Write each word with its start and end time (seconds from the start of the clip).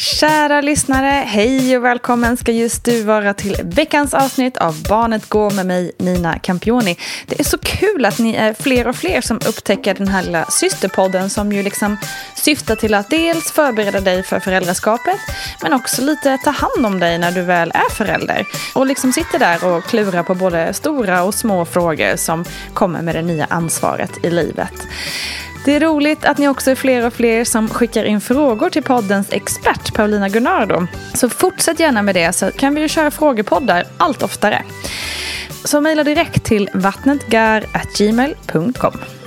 Kära 0.00 0.60
lyssnare, 0.60 1.24
hej 1.26 1.76
och 1.76 1.84
välkommen 1.84 2.36
ska 2.36 2.52
just 2.52 2.84
du 2.84 3.02
vara 3.02 3.34
till 3.34 3.56
veckans 3.64 4.14
avsnitt 4.14 4.56
av 4.56 4.82
Barnet 4.88 5.28
går 5.28 5.50
med 5.50 5.66
mig, 5.66 5.92
Nina 5.98 6.38
Campioni. 6.38 6.96
Det 7.26 7.40
är 7.40 7.44
så 7.44 7.58
kul 7.58 8.04
att 8.04 8.18
ni 8.18 8.34
är 8.34 8.54
fler 8.54 8.86
och 8.86 8.96
fler 8.96 9.20
som 9.20 9.36
upptäcker 9.36 9.94
den 9.94 10.08
här 10.08 10.22
lilla 10.22 10.44
systerpodden 10.44 11.30
som 11.30 11.52
ju 11.52 11.62
liksom 11.62 11.96
syftar 12.34 12.76
till 12.76 12.94
att 12.94 13.10
dels 13.10 13.52
förbereda 13.52 14.00
dig 14.00 14.22
för 14.22 14.40
föräldraskapet 14.40 15.18
men 15.62 15.72
också 15.72 16.02
lite 16.02 16.38
ta 16.44 16.50
hand 16.50 16.86
om 16.86 17.00
dig 17.00 17.18
när 17.18 17.32
du 17.32 17.42
väl 17.42 17.72
är 17.74 17.94
förälder. 17.94 18.46
Och 18.74 18.86
liksom 18.86 19.12
sitter 19.12 19.38
där 19.38 19.64
och 19.64 19.84
klurar 19.84 20.22
på 20.22 20.34
både 20.34 20.72
stora 20.72 21.22
och 21.22 21.34
små 21.34 21.64
frågor 21.64 22.16
som 22.16 22.44
kommer 22.74 23.02
med 23.02 23.14
det 23.14 23.22
nya 23.22 23.46
ansvaret 23.50 24.24
i 24.24 24.30
livet. 24.30 24.74
Det 25.70 25.76
är 25.76 25.80
roligt 25.80 26.24
att 26.24 26.38
ni 26.38 26.48
också 26.48 26.70
är 26.70 26.74
fler 26.74 27.06
och 27.06 27.12
fler 27.12 27.44
som 27.44 27.68
skickar 27.68 28.04
in 28.04 28.20
frågor 28.20 28.70
till 28.70 28.82
poddens 28.82 29.32
expert 29.32 29.94
Paulina 29.94 30.28
Gunnardo. 30.28 30.86
Så 31.14 31.28
fortsätt 31.28 31.80
gärna 31.80 32.02
med 32.02 32.14
det 32.14 32.32
så 32.32 32.50
kan 32.50 32.74
vi 32.74 32.80
ju 32.80 32.88
köra 32.88 33.10
frågepoddar 33.10 33.84
allt 33.96 34.22
oftare. 34.22 34.62
Så 35.64 35.80
mejla 35.80 36.04
direkt 36.04 36.44
till 36.44 36.70
vattnetgar.gmail.com. 36.74 39.19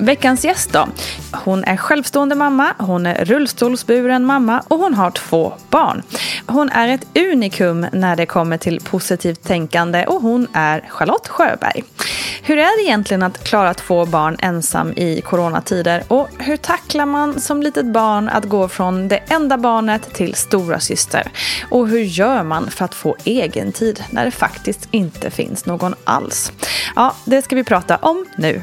Veckans 0.00 0.44
gäst 0.44 0.72
då? 0.72 0.88
Hon 1.32 1.64
är 1.64 1.76
självstående 1.76 2.34
mamma, 2.34 2.74
hon 2.78 3.06
är 3.06 3.24
rullstolsburen 3.24 4.24
mamma 4.24 4.62
och 4.68 4.78
hon 4.78 4.94
har 4.94 5.10
två 5.10 5.52
barn. 5.70 6.02
Hon 6.46 6.70
är 6.70 6.88
ett 6.88 7.06
unikum 7.32 7.86
när 7.92 8.16
det 8.16 8.26
kommer 8.26 8.56
till 8.56 8.80
positivt 8.80 9.42
tänkande 9.42 10.06
och 10.06 10.22
hon 10.22 10.46
är 10.52 10.84
Charlotte 10.88 11.28
Sjöberg. 11.28 11.84
Hur 12.42 12.58
är 12.58 12.78
det 12.78 12.82
egentligen 12.82 13.22
att 13.22 13.44
klara 13.44 13.74
två 13.74 14.06
barn 14.06 14.36
ensam 14.38 14.92
i 14.92 15.20
coronatider 15.20 16.02
och 16.08 16.28
hur 16.38 16.56
tacklar 16.56 17.06
man 17.06 17.40
som 17.40 17.62
litet 17.62 17.86
barn 17.86 18.28
att 18.28 18.44
gå 18.44 18.68
från 18.68 19.08
det 19.08 19.16
enda 19.28 19.58
barnet 19.58 20.14
till 20.14 20.34
stora 20.34 20.80
syster? 20.80 21.32
Och 21.68 21.88
hur 21.88 22.02
gör 22.02 22.42
man 22.42 22.70
för 22.70 22.84
att 22.84 22.94
få 22.94 23.16
egen 23.24 23.72
tid 23.72 24.04
när 24.10 24.24
det 24.24 24.30
faktiskt 24.30 24.88
inte 24.90 25.30
finns 25.30 25.66
någon 25.66 25.94
alls? 26.04 26.52
Ja, 26.96 27.14
det 27.24 27.42
ska 27.42 27.56
vi 27.56 27.64
prata 27.64 27.96
om 27.96 28.26
nu. 28.36 28.62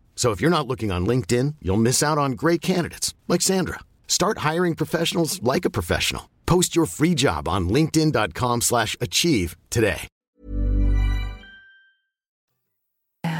So 0.21 0.29
if 0.29 0.39
you're 0.39 0.57
not 0.57 0.67
looking 0.67 0.91
on 0.91 1.07
LinkedIn, 1.07 1.55
you'll 1.63 1.81
miss 1.81 2.03
out 2.03 2.19
on 2.19 2.33
great 2.33 2.61
candidates 2.61 3.15
like 3.27 3.41
Sandra. 3.41 3.79
Start 4.07 4.51
hiring 4.51 4.75
professionals 4.75 5.41
like 5.41 5.65
a 5.65 5.71
professional. 5.71 6.29
Post 6.45 6.75
your 6.75 6.85
free 6.85 7.15
job 7.15 7.47
on 7.47 7.69
linkedin.com/achieve 7.69 9.55
today. 9.69 10.07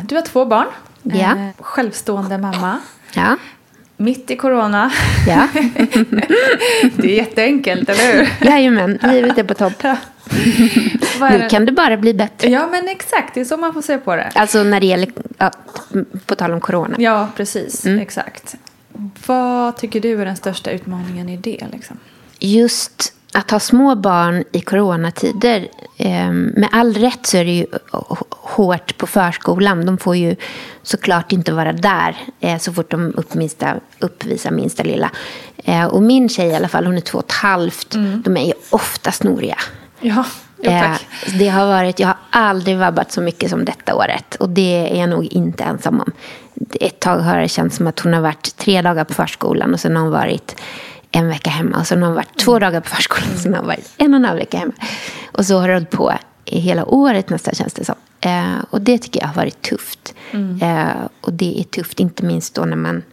Du 0.03 0.15
har 0.15 0.21
två 0.21 0.45
barn. 0.45 0.67
Ja. 1.03 1.37
Eh, 1.37 1.49
självstående 1.59 2.37
mamma. 2.37 2.79
Ja. 3.13 3.37
Mitt 3.97 4.31
i 4.31 4.35
corona. 4.35 4.91
Ja. 5.27 5.47
Det 6.97 7.11
är 7.11 7.15
jätteenkelt, 7.15 7.89
eller 7.89 8.13
hur? 8.13 8.47
Jajamän, 8.47 8.99
livet 9.01 9.37
är 9.37 9.43
på 9.43 9.53
topp. 9.53 9.83
Nu 11.31 11.37
det? 11.37 11.49
kan 11.49 11.65
det 11.65 11.71
bara 11.71 11.97
bli 11.97 12.13
bättre. 12.13 12.49
Ja, 12.49 12.67
men 12.67 12.87
exakt. 12.87 13.33
Det 13.33 13.41
är 13.41 13.45
så 13.45 13.57
man 13.57 13.73
får 13.73 13.81
se 13.81 13.97
på 13.97 14.15
det. 14.15 14.31
Alltså 14.35 14.63
när 14.63 14.79
det 14.79 14.85
gäller, 14.85 15.09
ja, 15.37 15.51
på 16.25 16.35
tal 16.35 16.53
om 16.53 16.61
corona. 16.61 16.95
Ja, 16.99 17.27
precis. 17.35 17.85
Mm. 17.85 17.99
Exakt. 17.99 18.55
Vad 19.25 19.77
tycker 19.77 19.99
du 19.99 20.21
är 20.21 20.25
den 20.25 20.35
största 20.35 20.71
utmaningen 20.71 21.29
i 21.29 21.37
det? 21.37 21.67
Liksom? 21.71 21.97
Just 22.39 23.13
att 23.33 23.51
ha 23.51 23.59
små 23.59 23.95
barn 23.95 24.43
i 24.51 24.61
coronatider. 24.61 25.67
Eh, 25.97 26.31
med 26.31 26.69
all 26.71 26.93
rätt 26.93 27.25
så 27.25 27.37
är 27.37 27.45
det 27.45 27.51
ju 27.51 27.65
hårt 28.29 28.97
på 28.97 29.07
förskolan. 29.07 29.85
De 29.85 29.97
får 29.97 30.15
ju 30.15 30.35
såklart 30.83 31.31
inte 31.31 31.53
vara 31.53 31.73
där 31.73 32.17
eh, 32.39 32.57
så 32.57 32.73
fort 32.73 32.91
de 32.91 33.13
upp 33.15 33.33
minsta, 33.33 33.75
uppvisar 33.99 34.51
minsta 34.51 34.83
lilla. 34.83 35.11
Eh, 35.57 35.85
och 35.85 36.03
min 36.03 36.29
tjej 36.29 36.47
i 36.47 36.55
alla 36.55 36.67
fall, 36.67 36.85
hon 36.85 36.97
är 36.97 37.01
två 37.01 37.17
och 37.17 37.25
ett 37.25 37.31
halvt. 37.31 37.91
De 38.23 38.37
är 38.37 38.45
ju 38.45 38.53
ofta 38.69 39.11
snoriga. 39.11 39.57
Ja, 39.99 40.25
jo, 40.63 40.71
Eh, 40.71 40.97
det 41.39 41.47
har 41.47 41.67
varit, 41.67 41.99
jag 41.99 42.07
har 42.07 42.17
aldrig 42.29 42.77
vabbat 42.77 43.11
så 43.11 43.21
mycket 43.21 43.49
som 43.49 43.65
detta 43.65 43.95
året. 43.95 44.35
Och 44.35 44.49
det 44.49 44.89
är 44.91 44.99
jag 44.99 45.09
nog 45.09 45.25
inte 45.25 45.63
ensam 45.63 45.99
om. 46.01 46.11
Ett 46.79 46.99
tag 46.99 47.17
har 47.19 47.37
det 47.37 47.47
känts 47.47 47.77
som 47.77 47.87
att 47.87 47.99
hon 47.99 48.13
har 48.13 48.21
varit 48.21 48.57
tre 48.57 48.81
dagar 48.81 49.03
på 49.03 49.13
förskolan 49.13 49.73
och 49.73 49.79
sen 49.79 49.95
har 49.95 50.03
hon 50.03 50.11
varit 50.11 50.55
en 51.11 51.27
vecka 51.27 51.49
hemma. 51.49 51.79
Och 51.79 51.87
sen 51.87 52.01
har 52.01 52.07
hon 52.07 52.15
varit 52.15 52.37
två 52.39 52.59
dagar 52.59 52.81
på 52.81 52.89
förskolan 52.89 53.29
och 53.33 53.39
sen 53.39 53.53
har 53.53 53.59
hon 53.59 53.67
varit 53.67 53.93
en 53.97 54.13
och 54.13 54.17
en 54.17 54.25
halv 54.25 54.39
vecka 54.39 54.57
hemma. 54.57 54.73
Och 55.31 55.45
så 55.45 55.59
har 55.59 55.67
det 55.67 55.73
hållit 55.73 55.89
på 55.89 56.13
i 56.45 56.59
hela 56.59 56.85
året 56.85 57.29
nästan 57.29 57.53
känns 57.55 57.73
det 57.73 57.85
som. 57.85 57.95
Eh, 58.21 58.63
och 58.69 58.81
det 58.81 58.97
tycker 58.97 59.19
jag 59.19 59.27
har 59.27 59.35
varit 59.35 59.61
tufft. 59.61 60.13
Eh, 60.61 61.07
och 61.21 61.33
det 61.33 61.59
är 61.59 61.63
tufft 61.63 61.99
inte 61.99 62.25
minst 62.25 62.55
då 62.55 62.65
när 62.65 62.75
man 62.77 63.03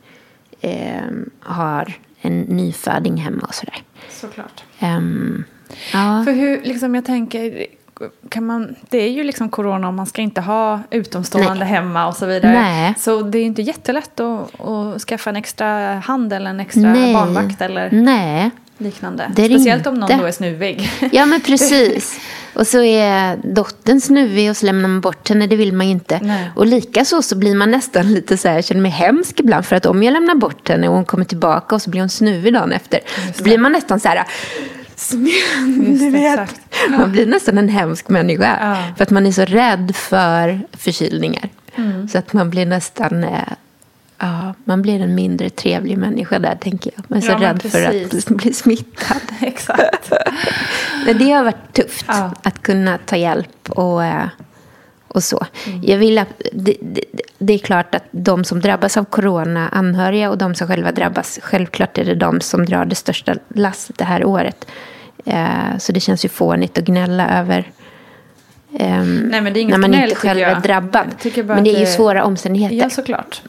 eh, 0.61 1.03
har 1.41 1.93
en 2.21 2.41
nyföding 2.41 3.17
hemma 3.17 3.43
och 3.43 3.55
sådär. 3.55 3.83
Såklart. 4.11 4.65
Ehm, 4.79 5.45
Ja. 5.93 6.23
För 6.25 6.33
hur, 6.33 6.63
liksom 6.63 6.95
jag 6.95 7.05
tänker, 7.05 7.67
kan 8.29 8.47
man, 8.47 8.75
det 8.89 8.99
är 8.99 9.11
ju 9.11 9.25
liksom 9.25 9.49
corona 9.49 9.89
och 9.89 9.95
man 9.95 10.07
ska 10.07 10.23
inte 10.23 10.41
ha 10.41 10.81
utomstående 10.91 11.55
Nej. 11.55 11.69
hemma 11.69 12.07
och 12.07 12.17
så 12.17 12.27
vidare. 12.27 12.53
Nej. 12.53 12.95
Så 12.99 13.23
det 13.23 13.39
är 13.39 13.45
inte 13.45 13.63
jättelätt 13.63 14.21
att, 14.21 14.61
att 14.61 15.03
skaffa 15.03 15.31
en 15.31 15.37
extra 15.37 15.95
hand 15.95 16.33
eller 16.33 16.51
en 16.51 16.61
extra 16.61 16.93
barnvakt 16.93 17.61
eller 17.61 17.91
Nej. 17.91 18.51
liknande. 18.79 19.31
Det 19.37 19.45
Speciellt 19.45 19.87
om 19.87 19.95
någon 19.95 20.11
inte. 20.11 20.23
då 20.23 20.29
är 20.29 20.33
snuvig. 20.33 20.91
Ja, 21.13 21.27
men 21.27 21.41
precis. 21.41 22.21
Och 22.55 22.67
så 22.67 22.83
är 22.83 23.37
dottern 23.55 24.01
snuvig 24.01 24.51
och 24.51 24.57
så 24.57 24.67
lämnar 24.67 24.89
man 24.89 25.01
bort 25.01 25.29
henne, 25.29 25.47
det 25.47 25.57
vill 25.57 25.73
man 25.73 25.87
ju 25.87 25.93
inte. 25.93 26.21
Nej. 26.23 26.51
Och 26.57 26.67
likaså 26.67 27.23
så 27.23 27.37
blir 27.37 27.55
man 27.55 27.71
nästan 27.71 28.13
lite 28.13 28.37
så 28.37 28.49
här, 28.49 28.55
jag 28.55 28.65
känner 28.65 28.83
mig 28.83 28.91
hemsk 28.91 29.41
ibland 29.41 29.67
för 29.67 29.77
att 29.77 29.87
om 29.87 30.03
jag 30.03 30.13
lämnar 30.13 30.35
bort 30.35 30.69
henne 30.69 30.89
och 30.89 30.95
hon 30.95 31.05
kommer 31.05 31.25
tillbaka 31.25 31.75
och 31.75 31.83
så 31.83 31.91
blir 31.91 32.01
hon 32.01 32.09
snuvig 32.09 32.53
dagen 32.53 32.73
efter, 32.73 33.01
då 33.39 33.45
blir 33.45 33.59
man 33.59 33.73
nästan 33.73 34.01
så 34.01 34.09
här, 34.09 34.25
Vet. 36.13 36.41
exakt. 36.41 36.61
Man 36.91 37.13
blir 37.13 37.27
nästan 37.27 37.59
en 37.59 37.69
hemsk 37.69 38.09
människa. 38.09 38.59
Ja. 38.61 38.95
För 38.97 39.03
att 39.03 39.11
man 39.11 39.27
är 39.27 39.33
så 39.33 39.45
rädd 39.45 39.97
för 39.97 40.61
förkylningar. 40.73 41.49
Mm. 41.77 42.09
Så 42.09 42.19
att 42.19 42.33
man 42.33 42.51
blir 42.51 42.67
nästan, 42.67 43.25
eh, 43.25 43.31
ja, 44.19 44.55
man 44.65 44.83
blir 44.83 45.01
en 45.01 45.15
mindre 45.15 45.51
trevlig 45.51 45.99
människa 45.99 46.39
där 46.39 46.55
tänker 46.57 46.91
jag. 46.97 47.05
Man 47.09 47.19
är 47.19 47.23
så 47.23 47.33
Ja, 47.33 47.39
rädd 47.41 47.63
för 47.63 47.85
att 47.85 48.27
bli 48.29 48.53
smittad. 48.55 49.21
Exakt. 49.41 50.13
Men 51.07 51.19
det 51.19 51.31
har 51.31 51.45
varit 51.45 51.73
tufft 51.73 52.07
att 52.43 52.63
kunna 52.63 52.99
ta 53.07 53.17
hjälp 53.17 53.71
och, 53.71 54.05
eh, 54.05 54.27
och 55.19 55.25
så. 55.25 55.47
Mm. 55.67 55.81
Jag 55.83 55.99
vill 55.99 56.19
att, 56.19 56.43
det, 56.53 56.77
det, 56.81 57.01
det 57.39 57.55
är 57.55 57.59
klart 57.59 57.95
att 57.95 58.05
de 58.11 58.45
som 58.45 58.61
drabbas 58.61 58.97
av 58.97 59.05
corona, 59.05 59.69
anhöriga 59.69 60.31
och 60.31 60.39
de 60.39 60.55
som 60.55 60.69
själva 60.69 60.93
drabbas, 60.93 61.39
självklart 61.43 61.99
är 61.99 62.05
det 62.05 62.15
de 62.15 62.41
som 62.41 62.65
drar 62.67 62.85
det 62.85 62.95
största 62.95 63.35
lasset 63.55 63.99
det 63.99 64.05
här 64.05 64.25
året. 64.25 64.67
Eh, 65.25 65.79
så 65.79 65.93
det 65.93 66.01
känns 66.01 66.25
ju 66.25 66.29
fånigt 66.29 66.79
att 66.79 66.85
gnälla 66.85 67.41
över 67.41 67.71
ehm, 68.79 69.17
Nej, 69.31 69.41
men 69.41 69.53
det 69.53 69.61
är 69.61 69.63
inget 69.63 69.81
när 69.81 69.89
man 69.89 69.95
inte 69.95 70.15
själv 70.15 70.41
är 70.41 70.43
jag. 70.49 70.63
drabbad. 70.63 71.07
Tycker 71.21 71.43
bara 71.43 71.55
Men 71.55 71.65
det 71.65 71.77
är 71.77 71.81
ju 71.81 71.87
svåra 71.87 72.25
omständigheter. 72.25 72.77
Ja, 72.77 72.91
såklart. 72.91 73.43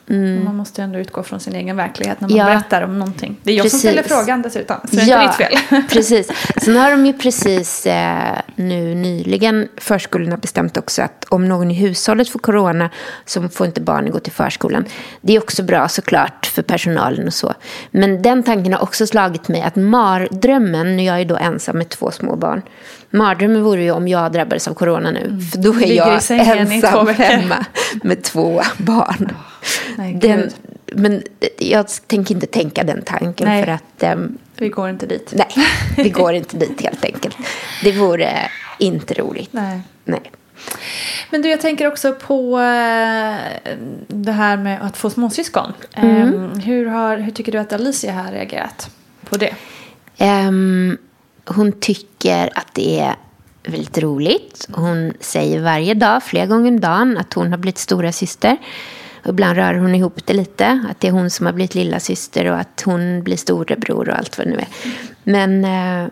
Man 0.45 0.55
måste 0.55 0.81
ändå 0.83 0.99
utgå 0.99 1.23
från 1.23 1.39
sin 1.39 1.55
egen 1.55 1.75
verklighet 1.77 2.21
när 2.21 2.29
man 2.29 2.37
Ja. 2.37 2.45
berättar 2.45 2.81
om 2.81 2.99
någonting. 2.99 3.37
Det 3.43 3.51
är 3.51 3.55
jag 3.55 3.63
Precis. 3.63 3.81
som 3.81 3.91
ställer 3.91 4.03
frågan 4.07 4.41
dessutom, 4.41 4.77
så 4.89 4.95
det 4.95 5.01
är 5.01 5.07
ja, 5.07 5.23
inte 5.23 5.47
ditt 5.49 5.59
fel. 5.59 5.81
precis. 5.89 6.31
Sen 6.61 6.75
har 6.75 6.91
de 6.91 7.05
ju 7.05 7.13
precis 7.13 7.85
eh, 7.85 8.39
nu 8.55 8.95
nyligen, 8.95 9.67
förskolorna 9.77 10.37
bestämt 10.37 10.77
också 10.77 11.01
att 11.01 11.25
om 11.29 11.47
någon 11.47 11.71
i 11.71 11.73
hushållet 11.73 12.29
får 12.29 12.39
corona 12.39 12.89
så 13.25 13.49
får 13.49 13.67
inte 13.67 13.81
barnen 13.81 14.11
gå 14.11 14.19
till 14.19 14.31
förskolan. 14.33 14.85
Det 15.21 15.35
är 15.35 15.39
också 15.39 15.63
bra 15.63 15.87
såklart 15.87 16.45
för 16.45 16.61
personalen 16.61 17.27
och 17.27 17.33
så. 17.33 17.53
Men 17.91 18.21
den 18.21 18.43
tanken 18.43 18.73
har 18.73 18.83
också 18.83 19.07
slagit 19.07 19.47
mig 19.47 19.61
att 19.61 19.75
mardrömmen, 19.75 20.97
nu 20.97 21.03
jag 21.03 21.21
är 21.21 21.25
då 21.25 21.37
ensam 21.37 21.77
med 21.77 21.89
två 21.89 22.11
små 22.11 22.35
barn, 22.35 22.61
mardrömmen 23.09 23.63
vore 23.63 23.83
ju 23.83 23.91
om 23.91 24.07
jag 24.07 24.31
drabbades 24.31 24.67
av 24.67 24.73
corona 24.73 25.11
nu. 25.11 25.41
För 25.51 25.57
då 25.57 25.73
är 25.73 25.93
jag 25.93 26.21
ensam 26.29 27.07
hemma 27.07 27.65
med 28.03 28.23
två 28.23 28.61
barn. 28.77 29.31
Nej, 29.97 30.13
Den, 30.13 30.49
men 30.85 31.23
jag 31.57 31.85
tänker 32.07 32.35
inte 32.35 32.47
tänka 32.47 32.83
den 32.83 33.01
tanken 33.01 33.47
Nej. 33.47 33.63
för 33.65 33.71
att 33.71 34.03
ehm, 34.03 34.37
Vi 34.57 34.69
går 34.69 34.89
inte 34.89 35.05
dit. 35.05 35.33
Nej, 35.35 35.67
det 35.95 36.09
går 36.09 36.33
inte 36.33 36.57
dit 36.57 36.81
helt 36.81 37.05
enkelt. 37.05 37.37
Det 37.83 37.91
vore 37.91 38.49
inte 38.79 39.13
roligt. 39.13 39.53
Nej. 39.53 39.81
Nej. 40.05 40.31
Men 41.29 41.41
du, 41.41 41.49
jag 41.49 41.61
tänker 41.61 41.87
också 41.87 42.13
på 42.13 42.59
eh, 42.59 43.35
det 44.07 44.31
här 44.31 44.57
med 44.57 44.81
att 44.81 44.97
få 44.97 45.09
småsyskon. 45.09 45.73
Mm. 45.93 46.33
Eh, 46.33 46.59
hur, 46.59 46.85
har, 46.85 47.17
hur 47.17 47.31
tycker 47.31 47.51
du 47.51 47.57
att 47.57 47.73
Alicia 47.73 48.13
har 48.13 48.31
reagerat 48.31 48.89
på 49.29 49.37
det? 49.37 49.55
Ehm, 50.17 50.97
hon 51.55 51.71
tycker 51.71 52.49
att 52.55 52.73
det 52.73 52.99
är 52.99 53.15
väldigt 53.63 53.97
roligt. 53.97 54.67
Hon 54.71 55.13
säger 55.19 55.61
varje 55.61 55.93
dag, 55.93 56.23
flera 56.23 56.45
gånger 56.45 56.71
om 56.71 56.79
dagen, 56.79 57.17
att 57.17 57.33
hon 57.33 57.51
har 57.51 57.57
blivit 57.57 57.77
stora 57.77 58.11
syster. 58.11 58.57
Och 59.23 59.29
ibland 59.29 59.57
rör 59.57 59.73
hon 59.73 59.95
ihop 59.95 60.25
det 60.25 60.33
lite. 60.33 60.85
Att 60.89 60.99
det 60.99 61.07
är 61.07 61.11
hon 61.11 61.29
som 61.29 61.45
har 61.45 61.53
blivit 61.53 61.75
lilla 61.75 61.99
syster 61.99 62.51
och 62.51 62.59
att 62.59 62.81
hon 62.85 63.23
blir 63.23 63.37
storebror 63.37 64.09
och 64.09 64.17
allt 64.17 64.37
vad 64.37 64.47
det 64.47 64.51
nu 64.51 64.57
är. 64.57 64.67
Men 65.23 65.65
eh, 65.65 66.09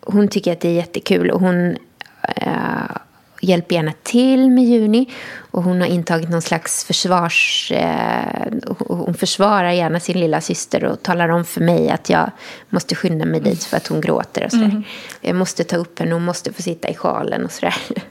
hon 0.00 0.28
tycker 0.28 0.52
att 0.52 0.60
det 0.60 0.68
är 0.68 0.72
jättekul 0.72 1.30
och 1.30 1.40
hon 1.40 1.76
eh, 2.36 2.96
hjälper 3.40 3.74
gärna 3.74 3.92
till 4.02 4.50
med 4.50 4.64
Juni. 4.64 5.10
Och 5.50 5.62
hon 5.62 5.80
har 5.80 5.88
intagit 5.88 6.30
någon 6.30 6.42
slags 6.42 6.84
försvars... 6.84 7.72
Eh, 7.72 8.46
hon 8.78 9.14
försvarar 9.14 9.70
gärna 9.70 10.00
sin 10.00 10.20
lilla 10.20 10.40
syster 10.40 10.84
och 10.84 11.02
talar 11.02 11.28
om 11.28 11.44
för 11.44 11.60
mig 11.60 11.90
att 11.90 12.10
jag 12.10 12.30
måste 12.68 12.94
skynda 12.94 13.24
mig 13.24 13.40
dit 13.40 13.64
för 13.64 13.76
att 13.76 13.86
hon 13.86 14.00
gråter 14.00 14.44
och 14.44 14.50
sådär. 14.50 14.82
Jag 15.20 15.36
måste 15.36 15.64
ta 15.64 15.76
upp 15.76 15.98
henne, 15.98 16.12
hon 16.12 16.24
måste 16.24 16.52
få 16.52 16.62
sitta 16.62 16.88
i 16.88 16.94
sjalen 16.94 17.44
och 17.44 17.52
sådär. 17.52 17.74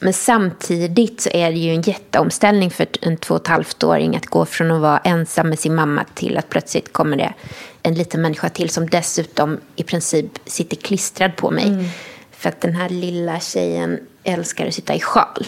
Men 0.00 0.12
samtidigt 0.12 1.20
så 1.20 1.30
är 1.32 1.50
det 1.50 1.58
ju 1.58 1.70
en 1.70 1.82
jätteomställning 1.82 2.70
för 2.70 2.86
en 3.00 3.16
två 3.16 3.34
och 3.34 3.40
ett 3.40 3.46
halvt 3.46 3.84
åring 3.84 4.16
att 4.16 4.26
gå 4.26 4.44
från 4.44 4.70
att 4.70 4.80
vara 4.80 4.98
ensam 4.98 5.48
med 5.48 5.58
sin 5.58 5.74
mamma 5.74 6.04
till 6.14 6.38
att 6.38 6.48
plötsligt 6.48 6.92
kommer 6.92 7.16
det 7.16 7.34
en 7.82 7.94
liten 7.94 8.22
människa 8.22 8.48
till 8.48 8.70
som 8.70 8.90
dessutom 8.90 9.60
i 9.76 9.82
princip 9.82 10.38
sitter 10.44 10.76
klistrad 10.76 11.36
på 11.36 11.50
mig. 11.50 11.90
För 12.38 12.48
att 12.48 12.60
den 12.60 12.74
här 12.74 12.88
lilla 12.88 13.40
tjejen 13.40 14.00
älskar 14.24 14.66
att 14.66 14.74
sitta 14.74 14.94
i 14.94 15.00
sjal. 15.00 15.46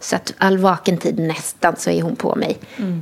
Så 0.00 0.16
att 0.16 0.34
all 0.38 0.58
vaken 0.58 0.98
tid 0.98 1.18
nästan 1.18 1.76
så 1.76 1.90
är 1.90 2.02
hon 2.02 2.16
på 2.16 2.34
mig. 2.34 2.58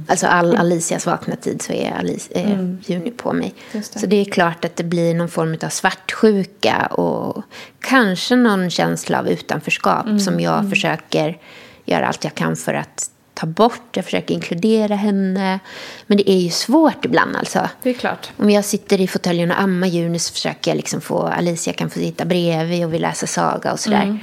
Alltså 0.09 0.27
all 0.27 0.57
Alicias 0.57 1.07
vakna 1.07 1.37
tid 1.37 1.63
så 1.63 1.73
är 1.73 1.91
Alice, 1.91 2.33
eh, 2.35 2.75
Juni 2.87 3.11
på 3.11 3.33
mig. 3.33 3.55
Det. 3.73 3.83
Så 3.83 4.07
det 4.07 4.17
är 4.17 4.25
klart 4.25 4.65
att 4.65 4.77
det 4.77 4.85
blir 4.85 5.15
någon 5.15 5.29
form 5.29 5.57
av 5.63 5.69
svartsjuka 5.69 6.87
och 6.87 7.43
kanske 7.81 8.37
någon 8.37 8.71
känsla 8.71 9.19
av 9.19 9.29
utanförskap 9.29 10.21
som 10.21 10.41
jag 10.41 10.71
försöker 10.71 11.39
göra 11.85 12.09
allt 12.09 12.25
jag 12.25 12.35
kan 12.35 12.57
för 12.57 12.75
att 12.75 13.11
ta 13.37 13.47
bort. 13.47 13.97
Jag 13.97 14.05
försöker 14.05 14.35
inkludera 14.35 14.95
henne. 14.95 15.61
Men 16.07 16.19
det 16.19 16.31
är 16.31 16.39
ju 16.39 16.51
svårt 16.51 17.05
ibland 17.05 17.37
alltså. 17.37 17.69
Det 17.83 17.91
är 17.91 17.95
klart. 17.95 18.31
Om 18.37 18.51
jag 18.51 18.65
sitter 18.65 19.01
i 19.01 19.09
fåtöljen 19.09 19.51
och 19.51 19.61
ammar 19.61 19.87
Juni 19.87 20.19
så 20.19 20.33
försöker 20.33 20.71
jag 20.71 20.77
liksom 20.77 21.01
få 21.01 21.23
Alicia 21.23 21.73
kan 21.73 21.91
få 21.91 21.99
sitta 21.99 22.25
bredvid 22.25 22.85
och 22.85 22.95
vi 22.95 22.99
läser 22.99 23.27
saga 23.27 23.73
och 23.73 23.81
sådär. 23.81 24.19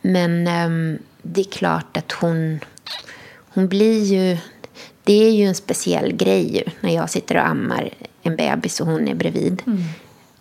Men 0.00 0.46
ehm, 0.46 0.98
det 1.22 1.40
är 1.40 1.50
klart 1.50 1.96
att 1.96 2.12
hon, 2.12 2.60
hon 3.48 3.68
blir 3.68 4.04
ju... 4.04 4.38
Det 5.04 5.26
är 5.26 5.30
ju 5.30 5.44
en 5.44 5.54
speciell 5.54 6.12
grej 6.12 6.56
ju, 6.56 6.62
när 6.80 6.94
jag 6.94 7.10
sitter 7.10 7.36
och 7.36 7.46
ammar 7.46 7.90
en 8.22 8.36
bebis 8.36 8.80
och 8.80 8.86
hon 8.86 9.08
är 9.08 9.14
bredvid. 9.14 9.62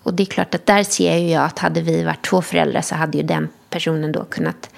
Och 0.04 0.14
det 0.14 0.24
är 0.24 0.26
klart 0.26 0.56
att 0.56 0.66
där 0.66 0.84
ser 0.84 1.18
ju 1.18 1.30
jag 1.30 1.44
att 1.44 1.60
hade 1.60 1.82
vi 1.82 2.04
varit 2.04 2.26
två 2.26 2.42
föräldrar 2.42 2.82
så 2.82 2.96
hade 2.96 3.18
ju 3.18 3.24
den 3.24 3.50
personen 3.70 4.12
då 4.12 4.24
kunnat 4.24 4.69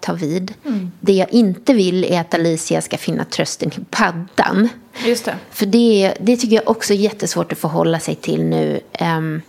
ta 0.00 0.12
vid. 0.12 0.54
Det 1.00 1.12
jag 1.12 1.32
inte 1.32 1.74
vill 1.74 2.04
är 2.04 2.20
att 2.20 2.34
Alicia 2.34 2.80
ska 2.80 2.96
finna 2.98 3.24
trösten 3.24 3.68
i 3.68 3.80
paddan. 3.90 4.68
Just 5.06 5.24
det. 5.24 5.34
För 5.50 5.66
det, 5.66 6.14
det 6.20 6.36
tycker 6.36 6.56
jag 6.56 6.68
också 6.68 6.92
är 6.92 6.98
jättesvårt 6.98 7.52
att 7.52 7.58
förhålla 7.58 8.00
sig 8.00 8.14
till 8.14 8.44
nu. 8.44 8.80
Ehm, 8.92 9.42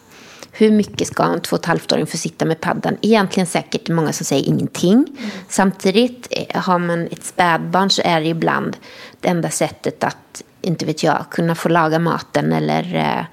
hur 0.51 0.71
mycket 0.71 1.07
ska 1.07 1.23
en 1.23 1.41
två 1.41 1.55
och 1.55 1.59
ett 1.59 1.65
halvt-åring 1.65 2.05
få 2.05 2.17
sitta 2.17 2.45
med 2.45 2.61
paddan? 2.61 2.97
Egentligen 3.01 3.47
säkert 3.47 3.89
många 3.89 4.13
som 4.13 4.25
säger 4.25 4.47
ingenting. 4.47 5.05
Samtidigt 5.47 6.27
eh, 6.31 6.61
har 6.61 6.79
man 6.79 7.07
ett 7.07 7.23
spädbarn 7.23 7.89
så 7.89 8.01
är 8.05 8.21
det 8.21 8.27
ibland 8.27 8.77
det 9.19 9.27
enda 9.27 9.49
sättet 9.49 10.03
att, 10.03 10.43
inte 10.61 10.85
vet 10.85 11.03
jag, 11.03 11.25
kunna 11.31 11.55
få 11.55 11.69
laga 11.69 11.99
maten 11.99 12.53
eller, 12.53 12.95
eh, 12.95 13.25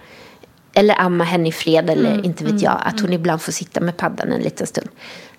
eller 0.76 1.00
amma 1.00 1.25
henne 1.25 1.49
i 1.49 1.52
fred 1.52 1.90
eller 1.90 2.25
inte 2.25 2.45
vet 2.45 2.62
jag. 2.62 2.83
Att 2.85 3.00
hon 3.00 3.12
ibland 3.12 3.42
får 3.42 3.52
sitta 3.52 3.80
med 3.80 3.97
paddan 3.97 4.33
en 4.33 4.40
liten 4.40 4.66
stund. 4.66 4.88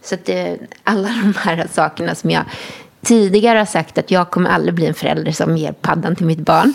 Så 0.04 0.16
att 0.16 0.26
det, 0.26 0.58
alla 0.84 1.08
de 1.24 1.34
här 1.40 1.68
sakerna 1.74 2.16
som 2.16 2.32
jag 2.32 2.44
tidigare 3.02 3.58
har 3.58 3.66
sagt 3.66 3.98
att 3.98 4.12
jag 4.12 4.32
kommer 4.32 4.50
aldrig 4.50 4.74
bli 4.74 4.86
en 4.86 4.94
förälder 4.94 5.32
som 5.32 5.58
ger 5.58 5.72
paddan 5.72 6.16
till 6.16 6.26
mitt 6.26 6.40
barn. 6.40 6.74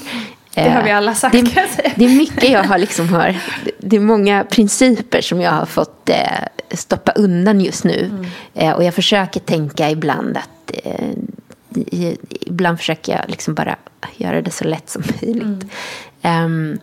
Det 0.54 0.70
har 0.70 0.82
vi 0.82 0.90
Eh, 0.90 0.96
alla 0.96 1.14
sagt, 1.14 1.32
Det, 1.32 1.92
det 1.96 2.04
är 2.04 2.16
mycket 2.16 2.50
jag 2.50 2.64
har 2.64 2.78
liksom 2.78 3.08
har, 3.08 3.36
det 3.78 3.96
är 3.96 4.00
många 4.00 4.44
principer 4.44 5.20
som 5.20 5.40
jag 5.40 5.50
har 5.50 5.66
fått 5.66 6.08
eh, 6.08 6.16
stoppa 6.70 7.12
undan 7.12 7.60
just 7.60 7.84
nu. 7.84 8.04
Mm. 8.04 8.26
Eh, 8.54 8.72
och 8.72 8.84
jag 8.84 8.94
försöker 8.94 9.40
tänka 9.40 9.90
ibland 9.90 10.36
att 10.36 10.72
eh, 10.84 11.08
ibland 12.40 12.78
försöker 12.78 13.12
jag 13.12 13.30
liksom 13.30 13.54
bara 13.54 13.76
göra 14.16 14.42
det 14.42 14.50
så 14.50 14.64
lätt 14.64 14.90
som 14.90 15.02
möjligt. 15.20 15.42
Mm. 15.42 15.68
Ehm, 16.22 16.78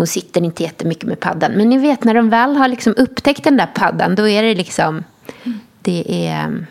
hon 0.00 0.06
sitter 0.06 0.44
inte 0.44 0.62
jättemycket 0.62 1.04
med 1.04 1.20
paddan. 1.20 1.52
Men 1.52 1.68
ni 1.68 1.78
vet 1.78 2.04
när 2.04 2.14
de 2.14 2.30
väl 2.30 2.56
har 2.56 2.68
liksom 2.68 2.94
upptäckt 2.96 3.44
den 3.44 3.56
där 3.56 3.66
paddan 3.66 4.14
då 4.14 4.28
är 4.28 4.42
det 4.42 4.54
liksom 4.54 5.04
det 5.82 6.26
är, 6.28 6.66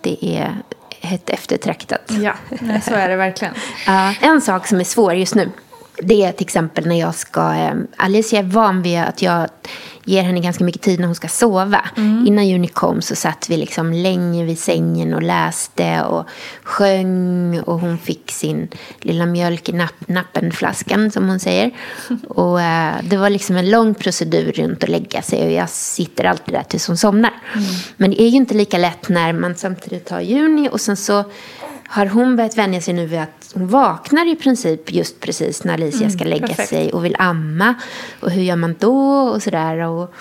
det 0.00 0.18
är 0.24 0.56
hett 1.00 1.30
eftertraktat. 1.30 2.00
Ja, 2.08 2.34
så 2.82 2.94
är 2.94 3.08
det 3.08 3.16
verkligen. 3.16 3.54
En 4.20 4.40
sak 4.40 4.66
som 4.66 4.80
är 4.80 4.84
svår 4.84 5.14
just 5.14 5.34
nu, 5.34 5.50
det 6.02 6.24
är 6.24 6.32
till 6.32 6.46
exempel 6.46 6.86
när 6.86 7.00
jag 7.00 7.14
ska... 7.14 7.54
Eh, 7.54 7.74
Alicia 7.96 8.38
är 8.38 8.42
van 8.42 8.82
vid 8.82 8.98
att 8.98 9.22
jag 9.22 9.48
ger 10.04 10.22
henne 10.22 10.40
ganska 10.40 10.64
mycket 10.64 10.82
tid 10.82 11.00
när 11.00 11.06
hon 11.06 11.14
ska 11.14 11.28
sova. 11.28 11.80
Mm. 11.96 12.26
Innan 12.26 12.48
Juni 12.48 12.68
kom 12.68 13.02
så 13.02 13.16
satt 13.16 13.46
vi 13.50 13.56
liksom 13.56 13.92
länge 13.92 14.44
vid 14.44 14.58
sängen 14.58 15.14
och 15.14 15.22
läste 15.22 16.02
och 16.02 16.26
sjöng. 16.62 17.60
Och 17.60 17.80
hon 17.80 17.98
fick 17.98 18.30
sin 18.30 18.68
lilla 19.00 19.26
mjölk 19.26 19.68
i 19.68 19.72
napp, 19.72 20.08
nappenflaskan 20.08 21.10
som 21.10 21.28
hon 21.28 21.40
säger. 21.40 21.70
Och 22.28 22.60
eh, 22.60 22.94
det 23.02 23.16
var 23.16 23.30
liksom 23.30 23.56
en 23.56 23.70
lång 23.70 23.94
procedur 23.94 24.52
runt 24.52 24.84
att 24.84 24.90
lägga 24.90 25.22
sig. 25.22 25.46
Och 25.46 25.52
jag 25.52 25.70
sitter 25.70 26.24
alltid 26.24 26.54
där 26.54 26.62
tills 26.62 26.86
hon 26.86 26.96
somnar. 26.96 27.32
Mm. 27.54 27.64
Men 27.96 28.10
det 28.10 28.22
är 28.22 28.28
ju 28.28 28.36
inte 28.36 28.54
lika 28.54 28.78
lätt 28.78 29.08
när 29.08 29.32
man 29.32 29.54
samtidigt 29.54 30.10
har 30.10 30.20
Juni 30.20 30.68
och 30.72 30.80
sen 30.80 30.96
så 30.96 31.24
har 31.92 32.06
hon 32.06 32.36
börjat 32.36 32.58
vänja 32.58 32.80
sig 32.80 32.94
nu 32.94 33.06
vid 33.06 33.20
att 33.20 33.50
hon 33.54 33.66
vaknar 33.66 34.32
i 34.32 34.36
princip 34.36 34.92
just 34.92 35.20
precis 35.20 35.64
när 35.64 35.74
Alicia 35.74 36.10
ska 36.10 36.24
lägga 36.24 36.46
perfekt. 36.46 36.68
sig 36.68 36.92
och 36.92 37.04
vill 37.04 37.16
amma. 37.18 37.74
Och 38.20 38.30
hur 38.30 38.42
gör 38.42 38.56
man 38.56 38.74
då 38.78 39.28
och 39.28 39.42
sådär. 39.42 39.78
Och 39.78 40.14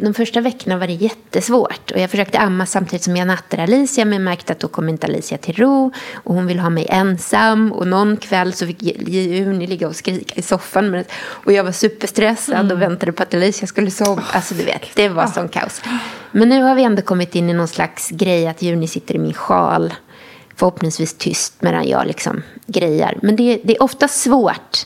de 0.00 0.14
första 0.14 0.40
veckorna 0.40 0.76
var 0.76 0.86
det 0.86 0.92
jättesvårt. 0.92 1.90
Och 1.90 1.98
jag 1.98 2.10
försökte 2.10 2.38
amma 2.38 2.66
samtidigt 2.66 3.02
som 3.02 3.16
jag 3.16 3.26
nattade 3.26 3.62
Alicia. 3.62 4.04
Men 4.04 4.12
jag 4.12 4.22
märkte 4.22 4.52
att 4.52 4.58
då 4.60 4.68
kom 4.68 4.88
inte 4.88 5.06
Alicia 5.06 5.38
till 5.38 5.54
ro. 5.56 5.92
Och 6.14 6.34
hon 6.34 6.46
ville 6.46 6.62
ha 6.62 6.70
mig 6.70 6.86
ensam. 6.90 7.72
Och 7.72 7.86
någon 7.86 8.16
kväll 8.16 8.52
så 8.52 8.66
fick 8.66 8.82
Juni 9.08 9.66
ligga 9.66 9.88
och 9.88 9.96
skrika 9.96 10.34
i 10.34 10.42
soffan. 10.42 11.04
Och 11.18 11.52
jag 11.52 11.64
var 11.64 11.72
superstressad 11.72 12.72
och 12.72 12.82
väntade 12.82 13.12
på 13.12 13.22
att 13.22 13.34
Alicia 13.34 13.66
skulle 13.66 13.90
sova. 13.90 14.22
Alltså 14.32 14.54
du 14.54 14.64
vet, 14.64 14.82
det 14.94 15.08
var 15.08 15.26
sån 15.26 15.48
kaos. 15.48 15.82
Men 16.32 16.48
nu 16.48 16.62
har 16.62 16.74
vi 16.74 16.82
ändå 16.82 17.02
kommit 17.02 17.34
in 17.34 17.50
i 17.50 17.52
någon 17.52 17.68
slags 17.68 18.10
grej 18.10 18.46
att 18.46 18.62
Juni 18.62 18.88
sitter 18.88 19.14
i 19.14 19.18
min 19.18 19.34
sjal. 19.34 19.94
Förhoppningsvis 20.58 21.14
tyst 21.14 21.52
medan 21.60 21.88
jag 21.88 22.06
liksom 22.06 22.42
grejar. 22.66 23.18
Men 23.22 23.36
det, 23.36 23.60
det 23.64 23.76
är 23.76 23.82
ofta 23.82 24.08
svårt 24.08 24.78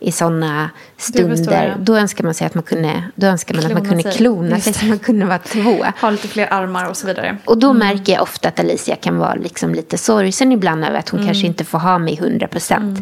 i 0.00 0.12
sådana 0.12 0.70
stunder. 0.96 1.76
Då 1.80 1.96
önskar 1.96 2.24
man 2.24 2.34
sig 2.34 2.46
att 2.46 2.54
man 2.54 2.62
kunde, 2.62 3.02
då 3.14 3.26
önskar 3.26 3.54
man 3.54 3.66
att 3.66 3.72
man 3.72 3.82
Klona 3.82 3.88
kunde 3.90 4.02
sig. 4.02 4.12
klona 4.18 4.60
sig 4.60 4.72
så 4.72 4.84
man 4.86 4.98
kunde 4.98 5.26
vara 5.26 5.38
två. 5.38 5.84
Ha 6.00 6.10
lite 6.10 6.28
fler 6.28 6.52
armar 6.52 6.88
och 6.90 6.96
så 6.96 7.06
vidare. 7.06 7.36
Och 7.44 7.58
då 7.58 7.72
märker 7.72 8.12
jag 8.12 8.22
ofta 8.22 8.48
att 8.48 8.60
Alicia 8.60 8.96
kan 8.96 9.18
vara 9.18 9.34
liksom 9.34 9.74
lite 9.74 9.98
sorgsen 9.98 10.52
ibland 10.52 10.84
över 10.84 10.98
att 10.98 11.08
hon 11.08 11.20
Mm. 11.20 11.28
kanske 11.28 11.46
inte 11.46 11.64
får 11.64 11.78
ha 11.78 11.98
mig 11.98 12.14
100 12.18 12.48
procent. 12.48 12.98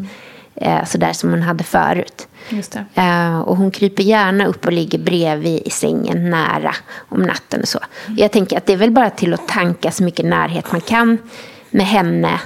Eh, 0.57 0.85
sådär 0.85 1.13
som 1.13 1.31
hon 1.31 1.43
hade 1.43 1.65
förut. 1.65 2.29
Just 2.49 2.73
det. 2.73 3.03
Eh, 3.03 3.39
och 3.41 3.57
hon 3.57 3.71
kryper 3.71 4.03
gärna 4.03 4.47
upp 4.47 4.67
och 4.67 4.73
ligger 4.73 4.99
bredvid 4.99 5.63
i 5.67 5.71
sängen 5.71 6.31
nära 6.31 6.75
om 7.09 7.23
natten 7.23 7.61
och 7.61 7.69
så. 7.69 7.79
Jag 8.17 8.33
tänker 8.33 8.57
att 8.57 8.67
det 8.67 8.73
är 8.73 8.77
väl 8.77 8.91
bara 8.91 9.11
till 9.11 9.35
att 9.35 9.49
tanka 9.49 9.91
så 9.91 10.03
mycket 10.05 10.25
närhet 10.27 10.73
man 10.73 10.81
kan 10.81 11.19
med 11.75 11.87
henne. 11.87 12.41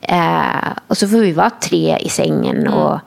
Eh, 0.00 0.72
och 0.86 0.98
så 0.98 1.08
får 1.08 1.18
vi 1.18 1.32
vara 1.32 1.50
tre 1.50 1.98
i 2.00 2.08
sängen 2.08 2.68
och, 2.68 3.00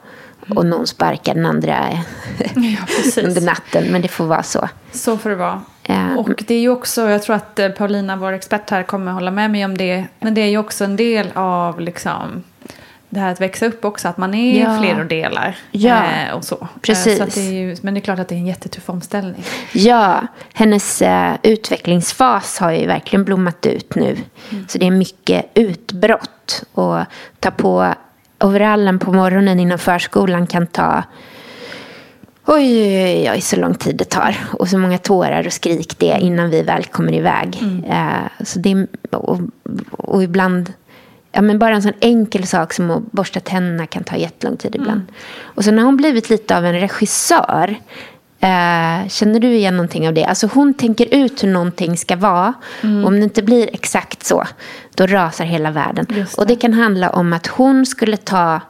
och 0.56 0.66
någon 0.66 0.86
sparkar 0.86 1.34
den 1.34 1.46
andra 1.46 1.88
eh, 1.88 2.00
Ja, 2.54 3.22
under 3.22 3.40
natten. 3.40 3.84
Men 3.84 4.02
det 4.02 4.08
får 4.08 4.24
vara 4.24 4.42
så. 4.42 4.68
Så 4.92 5.18
får 5.18 5.30
det 5.30 5.36
vara. 5.36 5.62
Ja. 5.82 6.16
Och 6.16 6.44
det 6.46 6.54
är 6.54 6.60
ju 6.60 6.68
också, 6.68 7.10
jag 7.10 7.22
tror 7.22 7.36
att 7.36 7.58
eh, 7.58 7.68
Paulina, 7.68 8.16
vår 8.16 8.32
expert 8.32 8.70
här, 8.70 8.82
kommer 8.82 9.12
hålla 9.12 9.30
med 9.30 9.50
mig 9.50 9.64
om 9.64 9.78
det. 9.78 10.04
Men 10.20 10.34
det 10.34 10.40
är 10.40 10.48
ju 10.48 10.58
också 10.58 10.84
en 10.84 10.96
del 10.96 11.30
av 11.34 11.80
liksom 11.80 12.42
det 13.08 13.20
här 13.20 13.32
att 13.32 13.40
växa 13.40 13.66
upp 13.66 13.84
också, 13.84 14.08
att 14.08 14.16
man 14.18 14.34
är 14.34 14.60
Ja. 14.60 14.78
fler 14.80 15.00
och 15.00 15.06
delar. 15.06 15.56
Ja. 15.70 16.02
Eh, 16.04 16.34
och 16.34 16.44
så. 16.44 16.68
Precis. 16.82 17.06
Eh, 17.06 17.16
så 17.16 17.22
att 17.22 17.34
det 17.34 17.40
är 17.40 17.52
ju, 17.52 17.76
men 17.82 17.94
det 17.94 18.00
är 18.00 18.02
klart 18.02 18.18
att 18.18 18.28
det 18.28 18.34
är 18.34 18.38
en 18.38 18.46
jättetuff 18.46 18.88
omställning. 18.90 19.44
Ja, 19.72 20.26
hennes 20.54 21.02
eh, 21.02 21.32
utvecklingsfas 21.42 22.58
har 22.58 22.70
ju 22.72 22.86
verkligen 22.86 23.24
blommat 23.24 23.66
ut 23.66 23.94
nu. 23.94 24.16
Så 24.68 24.78
det 24.78 24.86
är 24.86 24.90
mycket 24.90 25.46
utbrott. 25.54 26.62
Och 26.72 26.98
ta 27.40 27.50
på 27.50 27.94
overallen 28.40 28.98
på 28.98 29.12
morgonen 29.12 29.60
innan 29.60 29.78
förskolan 29.78 30.46
kan 30.46 30.66
ta 30.66 31.02
Oj, 32.48 33.04
oj, 33.04 33.30
oj, 33.34 33.40
så 33.40 33.56
lång 33.56 33.74
tid 33.74 33.96
det 33.96 34.04
tar. 34.04 34.36
Och 34.52 34.68
så 34.68 34.78
många 34.78 34.98
tårar 34.98 35.46
och 35.46 35.52
skrik 35.52 35.98
det 35.98 36.18
innan 36.20 36.50
vi 36.50 36.62
väl 36.62 36.84
kommer 36.84 37.12
iväg. 37.14 37.62
Eh, 37.88 38.44
så 38.44 38.58
det 38.58 38.70
är, 38.72 38.86
och, 39.10 39.40
och 39.90 40.22
ibland, 40.22 40.72
ja 41.36 41.42
men 41.42 41.58
bara 41.58 41.74
en 41.74 41.82
sån 41.82 41.92
enkel 42.00 42.46
sak 42.46 42.72
som 42.72 42.90
att 42.90 43.12
borsta 43.12 43.40
tänderna 43.40 43.86
kan 43.86 44.04
ta 44.04 44.16
jättelång 44.16 44.56
tid 44.56 44.74
ibland. 44.74 45.02
Och 45.42 45.64
sen 45.64 45.78
har 45.78 45.84
hon 45.84 45.96
blivit 45.96 46.30
lite 46.30 46.56
av 46.56 46.64
en 46.66 46.72
regissör. 46.72 47.76
Eh, 48.40 49.08
känner 49.08 49.40
du 49.40 49.48
igen 49.48 49.76
någonting 49.76 50.08
av 50.08 50.14
det? 50.14 50.24
Alltså 50.24 50.48
hon 50.52 50.74
tänker 50.74 51.14
ut 51.14 51.44
hur 51.44 51.48
någonting 51.48 51.96
ska 51.96 52.16
vara. 52.16 52.54
Om 53.06 53.14
det 53.16 53.22
inte 53.24 53.42
blir 53.42 53.70
exakt 53.72 54.24
så, 54.24 54.44
då 54.94 55.06
rasar 55.06 55.44
hela 55.44 55.70
världen. 55.70 56.06
Just 56.10 56.38
Och 56.38 56.46
det 56.46 56.56
kan 56.56 56.72
handla 56.72 57.10
om 57.10 57.32
att 57.32 57.46
hon 57.46 57.86
skulle 57.86 58.16
ta 58.16 58.60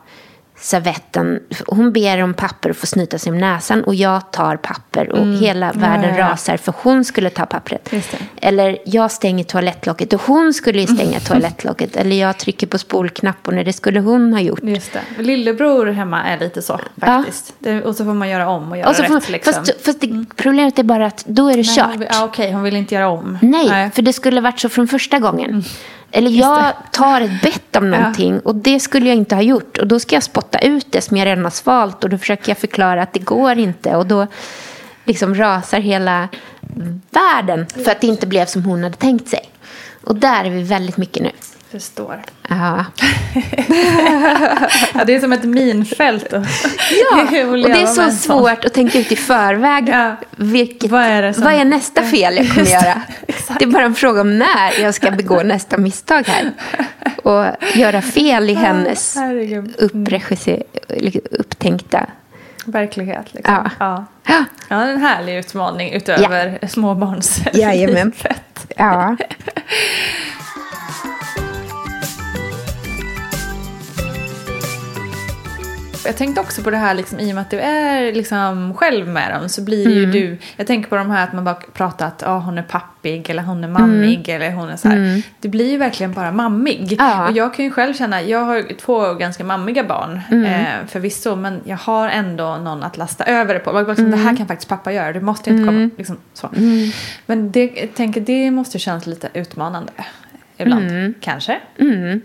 servetten. 0.66 1.40
Hon 1.66 1.92
ber 1.92 2.22
om 2.22 2.34
papper 2.34 2.70
och 2.70 2.76
får 2.76 2.86
snyta 2.86 3.18
sig 3.18 3.32
om 3.32 3.38
näsan 3.38 3.84
och 3.84 3.94
jag 3.94 4.32
tar 4.32 4.56
papper 4.56 5.08
och 5.12 5.26
hela 5.26 5.72
världen 5.72 6.04
Mm. 6.04 6.16
ja, 6.16 6.24
ja. 6.26 6.32
rasar 6.32 6.56
för 6.56 6.74
hon 6.82 7.04
skulle 7.04 7.30
ta 7.30 7.46
pappret. 7.46 7.92
Eller 8.36 8.78
jag 8.84 9.10
stänger 9.10 9.44
toalettlocket 9.44 10.12
och 10.12 10.22
hon 10.22 10.54
skulle 10.54 10.80
ju 10.80 10.86
stänga 10.86 11.20
toalettlocket. 11.28 11.96
Eller 11.96 12.16
jag 12.16 12.38
trycker 12.38 12.66
på 12.66 12.78
spolknappen 12.78 13.58
och 13.58 13.64
det 13.64 13.72
skulle 13.72 14.00
hon 14.00 14.32
ha 14.32 14.40
gjort. 14.40 14.60
Just 14.62 14.92
det. 14.92 15.22
Lillebror 15.22 15.86
hemma 15.86 16.24
är 16.24 16.38
lite 16.38 16.62
så 16.62 16.80
faktiskt. 17.00 17.54
Det, 17.58 17.82
och 17.82 17.96
så 17.96 18.04
får 18.04 18.14
man 18.14 18.28
göra 18.28 18.48
om 18.48 18.70
och 18.70 18.78
göra 18.78 18.88
Och 18.90 18.96
rätt. 18.98 19.28
Liksom. 19.28 19.52
fast, 19.52 19.84
fast 19.84 20.00
det, 20.00 20.24
problemet 20.36 20.78
är 20.78 20.82
bara 20.82 21.06
att 21.06 21.24
då 21.26 21.48
är 21.48 21.56
det 21.56 21.56
Nej, 21.56 21.76
kört. 21.76 21.86
hon 21.90 21.98
vill, 21.98 22.08
ja, 22.12 22.24
okej, 22.24 22.52
hon 22.52 22.62
vill 22.62 22.76
inte 22.76 22.94
göra 22.94 23.08
om. 23.08 23.38
Nej, 23.42 23.90
för 23.90 24.02
det 24.02 24.12
skulle 24.12 24.40
varit 24.40 24.60
så 24.60 24.68
från 24.68 24.88
första 24.88 25.18
gången. 25.18 25.64
Eller 26.10 26.30
jag 26.30 26.72
tar 26.92 27.20
ett 27.20 27.42
bett 27.42 27.76
om 27.76 27.90
någonting 27.90 28.40
och 28.40 28.54
det 28.54 28.80
skulle 28.80 29.06
jag 29.08 29.16
inte 29.16 29.34
ha 29.34 29.42
gjort. 29.42 29.78
Och 29.78 29.86
då 29.86 30.00
ska 30.00 30.16
jag 30.16 30.22
spotta 30.22 30.58
ut 30.58 30.92
det 30.92 31.00
som 31.00 31.16
jag 31.16 31.26
redan 31.26 31.44
har 31.44 31.50
svalt 31.50 32.04
och 32.04 32.10
då 32.10 32.18
försöker 32.18 32.50
jag 32.50 32.58
förklara 32.58 33.02
att 33.02 33.12
det 33.12 33.20
går 33.20 33.58
inte. 33.58 33.96
Och 33.96 34.06
då 34.06 34.26
liksom 35.04 35.34
rasar 35.34 35.80
hela 35.80 36.28
världen 37.10 37.66
för 37.66 37.90
att 37.90 38.00
det 38.00 38.06
inte 38.06 38.26
blev 38.26 38.46
som 38.46 38.64
hon 38.64 38.82
hade 38.82 38.96
tänkt 38.96 39.28
sig. 39.28 39.50
Och 40.04 40.16
där 40.16 40.44
är 40.44 40.50
vi 40.50 40.62
väldigt 40.62 40.96
mycket 40.96 41.22
nu. 41.22 41.30
Förstår. 41.70 42.22
Ja, 42.48 42.84
Ja, 44.94 45.04
det 45.06 45.14
är 45.14 45.20
som 45.20 45.32
ett 45.32 45.44
minfält. 45.44 46.32
Och, 46.32 46.42
ja. 47.12 47.20
och 47.50 47.56
det 47.56 47.82
är 47.82 47.86
så 47.86 48.10
svårt 48.10 48.64
att 48.64 48.74
tänka 48.74 48.98
ut 48.98 49.12
i 49.12 49.16
förväg. 49.16 49.88
Ja. 49.88 50.16
Vilket, 50.36 50.90
Vad 50.90 51.02
är 51.02 51.22
det 51.22 51.34
som- 51.34 51.44
vad 51.44 51.52
är 51.52 51.64
nästa 51.64 52.02
fel 52.02 52.36
jag 52.36 52.54
kommer 52.54 52.66
göra? 52.70 53.02
exakt. 53.28 53.58
Det 53.58 53.64
är 53.64 53.70
bara 53.70 53.84
en 53.84 53.94
fråga 53.94 54.20
om 54.20 54.38
när 54.38 54.80
jag 54.80 54.94
ska 54.94 55.10
begå 55.10 55.42
nästa 55.42 55.76
misstag 55.76 56.24
här. 56.28 56.52
Och 57.22 57.46
göra 57.74 58.02
fel 58.02 58.50
i 58.50 58.54
hennes 58.54 59.16
eller 59.16 59.62
upptänkta. 61.30 62.06
Verklighet. 62.66 63.34
Liksom. 63.34 63.70
Ja. 63.78 64.04
Ja. 64.28 64.44
Ja. 64.68 64.82
en 64.82 65.00
härlig 65.00 65.38
utmaning 65.38 65.92
utöver 65.92 66.58
ja. 66.62 66.68
småbarns 66.68 67.40
Jajamän. 67.54 67.94
livet. 68.12 68.66
Ja. 68.76 69.16
Jag 76.06 76.16
tänkte 76.16 76.40
också 76.40 76.62
på 76.62 76.70
det 76.70 76.76
här, 76.76 76.94
liksom, 76.94 77.20
i 77.20 77.30
och 77.30 77.34
med 77.34 77.42
att 77.42 77.50
du 77.50 77.60
är 77.60 78.12
liksom, 78.12 78.74
själv 78.74 79.08
med 79.08 79.34
dem 79.34 79.48
så 79.48 79.62
blir 79.62 79.90
ju 79.90 80.06
du... 80.06 80.38
Jag 80.56 80.66
tänker 80.66 80.88
på 80.88 80.96
de 80.96 81.10
här 81.10 81.24
att 81.24 81.32
man 81.32 81.44
bara 81.44 81.54
pratar 81.54 82.06
att 82.06 82.22
ah, 82.26 82.38
hon 82.38 82.58
är 82.58 82.62
pappig 82.62 83.30
eller 83.30 83.42
hon 83.42 83.64
är 83.64 83.68
mammig 83.68 84.28
eller 84.28 84.52
hon 84.52 84.68
är 84.68 84.76
så 84.76 84.88
här. 84.88 85.22
Det 85.40 85.48
blir 85.48 85.70
ju 85.70 85.76
verkligen 85.76 86.12
bara 86.12 86.32
mammig. 86.32 86.96
Ja. 86.98 87.28
Och 87.28 87.36
jag 87.36 87.54
kan 87.54 87.64
ju 87.64 87.70
själv 87.70 87.94
känna, 87.94 88.22
jag 88.22 88.40
har 88.40 88.78
två 88.80 89.14
ganska 89.14 89.44
mammiga 89.44 89.84
barn 89.84 90.20
eh, 90.44 90.86
förvisso 90.88 91.36
men 91.36 91.60
jag 91.64 91.76
har 91.76 92.08
ändå 92.08 92.56
någon 92.56 92.82
att 92.82 92.96
lasta 92.96 93.24
över 93.24 93.54
det 93.54 93.60
på. 93.60 93.72
Bara 93.72 93.82
Liksom, 93.82 94.10
Det 94.10 94.16
här 94.16 94.36
kan 94.36 94.46
faktiskt 94.46 94.68
pappa 94.68 94.92
göra, 94.92 95.12
du 95.12 95.20
måste 95.20 95.50
inte 95.50 95.64
komma. 95.66 95.90
Liksom, 95.98 96.16
så. 96.34 96.50
Men 97.26 97.52
det, 97.52 97.72
jag 97.76 97.94
tänker, 97.94 98.20
det 98.20 98.50
måste 98.50 98.78
kännas 98.78 99.06
lite 99.06 99.28
utmanande 99.34 99.92
ibland. 100.56 101.14
Kanske. 101.20 101.60
Mm. 101.78 102.20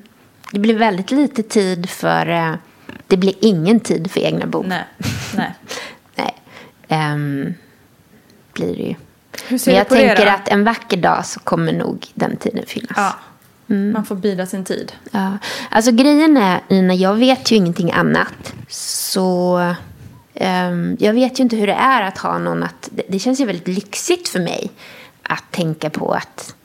Det 0.52 0.60
blir 0.60 0.78
väldigt 0.78 1.12
lite 1.12 1.44
tid 1.44 1.90
för... 1.90 2.58
Det 3.12 3.18
blir 3.18 3.34
ingen 3.42 3.80
tid 3.80 4.12
för 4.12 4.20
egna 4.20 4.46
behov. 4.46 4.68
Nej. 4.68 4.84
Nej. 5.36 5.54
Nej. 6.16 6.34
Ehm, 6.88 7.54
blir 8.54 8.76
det 8.76 8.84
ju. 8.84 8.96
Hur 9.48 9.58
ser 9.58 9.72
Men 9.72 9.76
du 9.76 9.80
jag 9.80 9.88
på 9.88 9.96
det 9.96 10.02
tänker 10.08 10.26
då? 10.26 10.32
att 10.32 10.48
en 10.48 10.64
vacker 10.64 10.98
dag 10.98 11.26
så 11.26 11.40
kommer 11.40 11.74
nog 11.74 12.08
den 12.14 12.38
tiden 12.38 12.66
finnas. 12.68 12.92
Ja. 12.96 13.16
Man 13.76 14.06
får 14.06 14.16
bida 14.16 14.46
sin 14.46 14.64
tid. 14.66 14.92
Ja. 15.12 15.38
Alltså 15.70 15.92
grejen 15.92 16.38
är, 16.38 16.62
Ina, 16.70 16.94
jag 16.94 17.14
vet 17.14 17.52
ju 17.52 17.56
ingenting 17.56 17.92
annat. 17.92 18.54
Så 18.70 19.60
ehm, 20.34 20.98
jag 21.00 21.14
vet 21.14 21.40
ju 21.40 21.44
inte 21.44 21.56
hur 21.56 21.68
det 21.68 21.74
är 21.74 22.02
att 22.02 22.18
ha 22.18 22.38
någon 22.38 22.64
att... 22.64 22.90
Det, 22.92 23.04
det 23.10 23.20
känns 23.20 23.40
ju 23.40 23.46
väldigt 23.46 23.68
lyxigt 23.68 24.28
för 24.30 24.40
mig 24.40 24.72
att 25.24 25.44
tänka 25.52 25.90
på 25.90 26.14
att... 26.14 26.56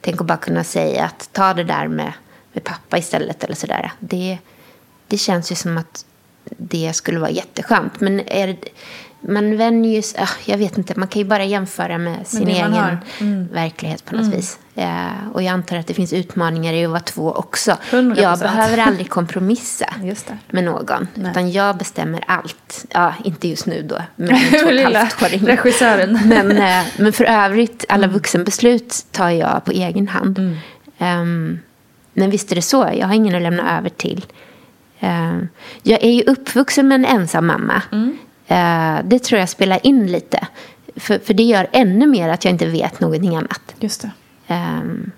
Tänk 0.00 0.20
att 0.20 0.26
bara 0.26 0.38
kunna 0.38 0.64
säga 0.64 1.04
att 1.04 1.32
ta 1.32 1.54
det 1.54 1.64
där 1.64 1.88
med, 1.88 2.12
med 2.52 2.64
pappa 2.64 2.98
istället 2.98 3.44
eller 3.44 3.54
sådär. 3.54 3.92
Det, 3.98 4.38
det 5.10 5.18
känns 5.18 5.52
ju 5.52 5.56
som 5.56 5.78
att 5.78 6.04
det 6.44 6.92
skulle 6.92 7.18
vara 7.18 7.30
jätteskönt. 7.30 8.00
Men 8.00 8.20
är 8.28 8.56
man 9.20 9.56
vänjer 9.56 9.92
ju 9.92 10.02
ah, 10.18 10.28
jag 10.44 10.58
vet 10.58 10.78
inte, 10.78 10.98
man 10.98 11.08
kan 11.08 11.22
ju 11.22 11.28
bara 11.28 11.44
jämföra 11.44 11.98
med 11.98 12.26
sin 12.26 12.40
man 12.40 12.48
egen. 12.48 12.96
Mm. 13.20 13.48
verklighet 13.52 14.04
på 14.04 14.16
något 14.16 14.34
vis. 14.34 14.58
Eh, 14.74 15.28
och 15.32 15.42
jag 15.42 15.48
antar 15.52 15.76
att 15.76 15.86
det 15.86 15.94
finns 15.94 16.12
utmaningar 16.12 16.72
i 16.72 16.84
att 16.84 16.90
vara 16.90 17.00
två 17.00 17.32
också. 17.32 17.76
100%. 17.90 18.20
Jag 18.22 18.38
behöver 18.38 18.78
aldrig 18.78 19.10
kompromissa 19.10 19.94
med 20.50 20.64
någon. 20.64 21.08
Nej. 21.14 21.30
Utan 21.30 21.52
jag 21.52 21.76
bestämmer 21.76 22.24
allt. 22.26 22.84
Ja, 22.88 23.14
inte 23.24 23.48
just 23.48 23.66
nu 23.66 23.82
då. 23.82 24.02
Med 24.16 24.40
två 24.62 24.70
Lilla 24.70 25.08
regissören. 25.30 26.18
Men, 26.28 26.50
eh, 26.56 26.86
men 26.98 27.12
för 27.12 27.24
övrigt, 27.24 27.84
alla 27.88 28.04
Mm. 28.04 28.14
vuxenbeslut 28.14 29.06
tar 29.10 29.30
jag 29.30 29.64
på 29.64 29.72
egen 29.72 30.08
hand. 30.08 30.58
Ehm, 30.98 31.58
men 32.12 32.30
visst 32.30 32.52
är 32.52 32.56
det 32.56 32.62
så. 32.62 32.90
Jag 32.94 33.06
har 33.06 33.14
ingen 33.14 33.34
att 33.34 33.42
lämna 33.42 33.78
över 33.78 33.88
till. 33.88 34.24
Ehm, 35.00 35.48
jag 35.82 36.02
är 36.02 36.10
ju 36.10 36.22
uppvuxen 36.22 36.88
med 36.88 36.94
en 36.94 37.04
ensam 37.04 37.46
mamma. 37.46 37.82
Mm. 37.92 38.18
Eh, 38.46 39.04
det 39.04 39.18
tror 39.18 39.40
jag 39.40 39.48
spelar 39.48 39.86
in 39.86 40.06
lite. 40.06 40.46
För, 40.96 41.18
för 41.18 41.34
det 41.34 41.42
gör 41.42 41.68
ännu 41.72 42.06
mer 42.06 42.28
att 42.28 42.44
jag 42.44 42.52
inte 42.52 42.66
vet 42.66 43.00
någonting 43.00 43.36
annat. 43.36 43.74
Just 43.80 44.02
det. 44.02 44.10
Ehm, 44.46 45.10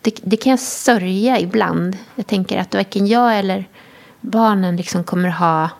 det, 0.00 0.20
det 0.22 0.36
kan 0.36 0.50
jag 0.50 0.60
sörja 0.60 1.40
ibland. 1.40 1.96
Jag 2.14 2.26
tänker 2.26 2.58
att 2.58 2.74
varken 2.74 3.06
jag 3.06 3.38
eller 3.38 3.64
barnen 4.20 4.76
liksom 4.76 5.04
kommer 5.04 5.28
ha... 5.28 5.70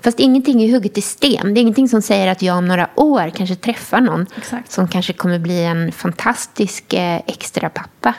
Fast 0.00 0.20
ingenting 0.20 0.62
är 0.62 0.72
hugget 0.72 0.98
i 0.98 1.00
sten. 1.00 1.54
Det 1.54 1.60
är 1.60 1.62
ingenting 1.62 1.88
som 1.88 2.02
säger 2.02 2.28
att 2.28 2.42
jag 2.42 2.56
om 2.58 2.68
några 2.68 2.88
år 2.94 3.30
kanske 3.36 3.56
träffar 3.56 4.00
någon 4.00 4.26
Exakt. 4.36 4.72
som 4.72 4.88
kanske 4.88 5.12
kommer 5.12 5.38
bli 5.38 5.64
en 5.64 5.92
fantastisk 5.92 6.92
eh, 6.92 7.20
extra 7.26 7.68
pappa. 7.68 8.14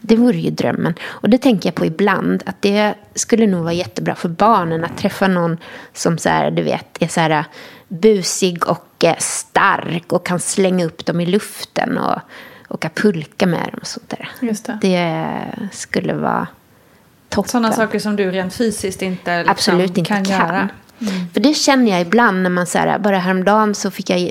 Det 0.00 0.16
vore 0.16 0.38
ju 0.38 0.50
drömmen. 0.50 0.94
Och 1.04 1.30
det 1.30 1.38
tänker 1.38 1.68
jag 1.68 1.74
på 1.74 1.86
ibland. 1.86 2.42
Att 2.46 2.62
det 2.62 2.94
skulle 3.14 3.46
nog 3.46 3.62
vara 3.62 3.72
jättebra 3.72 4.14
för 4.14 4.28
barnen 4.28 4.84
att 4.84 4.98
träffa 4.98 5.28
någon 5.28 5.58
som 5.92 6.18
så 6.18 6.28
här, 6.28 6.50
du 6.50 6.62
vet, 6.62 7.02
är 7.02 7.08
så 7.08 7.20
här 7.20 7.44
busig 7.88 8.68
och 8.68 9.04
eh, 9.04 9.16
stark 9.18 10.12
och 10.12 10.26
kan 10.26 10.40
slänga 10.40 10.84
upp 10.84 11.06
dem 11.06 11.20
i 11.20 11.26
luften 11.26 11.98
och 11.98 12.20
åka 12.68 12.88
pulka 12.88 13.46
med 13.46 13.68
dem 13.72 13.78
och 13.80 13.86
sånt 13.86 14.08
där. 14.10 14.28
Det. 14.40 14.78
Det 14.80 15.68
skulle 15.72 16.14
vara 16.14 16.46
toppen. 17.36 17.50
Sådana 17.50 17.72
saker 17.72 17.98
som 17.98 18.16
du 18.16 18.30
rent 18.30 18.54
fysiskt 18.54 19.02
inte 19.02 19.38
liksom 19.38 19.50
Absolut 19.50 19.98
inte 19.98 20.08
kan, 20.08 20.24
kan. 20.24 20.38
göra. 20.38 20.68
För 21.32 21.40
det 21.40 21.54
känner 21.54 21.92
jag 21.92 22.00
ibland 22.00 22.42
när 22.42 22.50
man 22.50 22.66
så 22.66 22.78
här, 22.78 22.98
bara 22.98 23.18
häromdagen 23.18 23.74
så 23.74 23.90
fick 23.90 24.10
jag, 24.10 24.30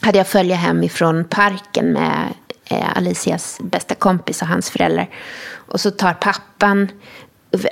hade 0.00 0.18
jag 0.18 0.26
följa 0.26 0.56
hem 0.56 0.82
ifrån 0.82 1.24
parken 1.24 1.86
med 1.86 2.34
eh, 2.64 2.96
Alicias 2.96 3.58
bästa 3.62 3.94
kompis 3.94 4.42
och 4.42 4.48
hans 4.48 4.70
föräldrar. 4.70 5.08
Och 5.54 5.80
så 5.80 5.90
tar 5.90 6.12
pappan, 6.12 6.88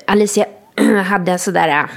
Alicia 0.06 0.46
hade 1.06 1.38
sådär, 1.38 1.88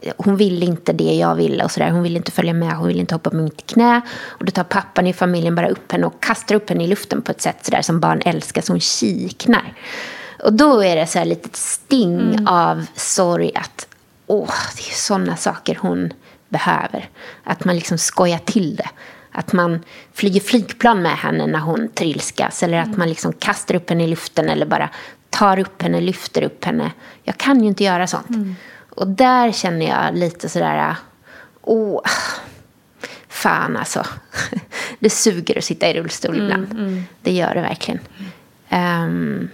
eh, 0.00 0.12
hon 0.16 0.36
ville 0.36 0.66
inte 0.66 0.92
det 0.92 1.14
jag 1.14 1.34
ville 1.34 1.64
och 1.64 1.70
sådär. 1.70 1.90
Hon 1.90 2.02
ville 2.02 2.16
inte 2.16 2.32
följa 2.32 2.52
med, 2.52 2.72
hon 2.72 2.88
ville 2.88 3.00
inte 3.00 3.14
hoppa 3.14 3.30
på 3.30 3.36
mitt 3.36 3.66
knä. 3.66 4.00
Och 4.22 4.44
då 4.44 4.50
tar 4.50 4.64
pappan 4.64 5.06
i 5.06 5.12
familjen 5.12 5.54
bara 5.54 5.68
upp 5.68 5.92
henne 5.92 6.06
och 6.06 6.22
kastar 6.22 6.54
upp 6.54 6.68
henne 6.68 6.84
i 6.84 6.86
luften 6.86 7.22
på 7.22 7.30
ett 7.32 7.40
sätt 7.40 7.64
sådär 7.64 7.82
som 7.82 8.00
barn 8.00 8.22
älskar, 8.24 8.62
så 8.62 8.72
hon 8.72 8.80
kiknar. 8.80 9.74
Och 10.42 10.52
då 10.52 10.84
är 10.84 10.96
det 10.96 11.06
så 11.06 11.18
här 11.18 11.26
litet 11.26 11.56
sting 11.56 12.46
av 12.46 12.86
sorg 12.94 13.52
att 13.54 13.86
åh, 14.26 14.54
det 14.76 14.82
är 14.90 14.94
sådana 14.94 15.36
saker 15.36 15.78
hon 15.80 16.12
behöver. 16.48 17.08
Att 17.44 17.64
man 17.64 17.74
liksom 17.74 17.98
skojar 17.98 18.38
till 18.38 18.76
det. 18.76 18.88
Att 19.32 19.52
man 19.52 19.82
flyger 20.12 20.40
flygplan 20.40 21.02
med 21.02 21.16
henne 21.16 21.46
när 21.46 21.58
hon 21.58 21.88
trilskas. 21.88 22.62
Eller 22.62 22.78
att 22.78 22.96
man 22.96 23.08
liksom 23.08 23.32
kastar 23.32 23.74
upp 23.74 23.90
henne 23.90 24.04
i 24.04 24.06
luften 24.06 24.48
eller 24.48 24.66
bara 24.66 24.88
tar 25.30 25.58
upp 25.58 25.82
henne, 25.82 26.00
lyfter 26.00 26.42
upp 26.42 26.64
henne. 26.64 26.90
Jag 27.22 27.36
kan 27.36 27.60
ju 27.60 27.68
inte 27.68 27.84
göra 27.84 28.06
sånt. 28.06 28.26
Och 28.90 29.06
där 29.06 29.52
känner 29.52 29.86
jag 29.88 30.16
lite 30.16 30.48
sådär, 30.48 30.96
åh, 31.62 32.00
fan 33.28 33.76
alltså. 33.76 34.06
Det 34.98 35.10
suger 35.10 35.58
att 35.58 35.64
sitta 35.64 35.90
i 35.90 35.94
rullstol 35.94 36.38
ibland. 36.38 37.04
Det 37.22 37.32
gör 37.32 37.54
det 37.54 37.60
verkligen. 37.60 38.00
Ehm, 38.68 39.48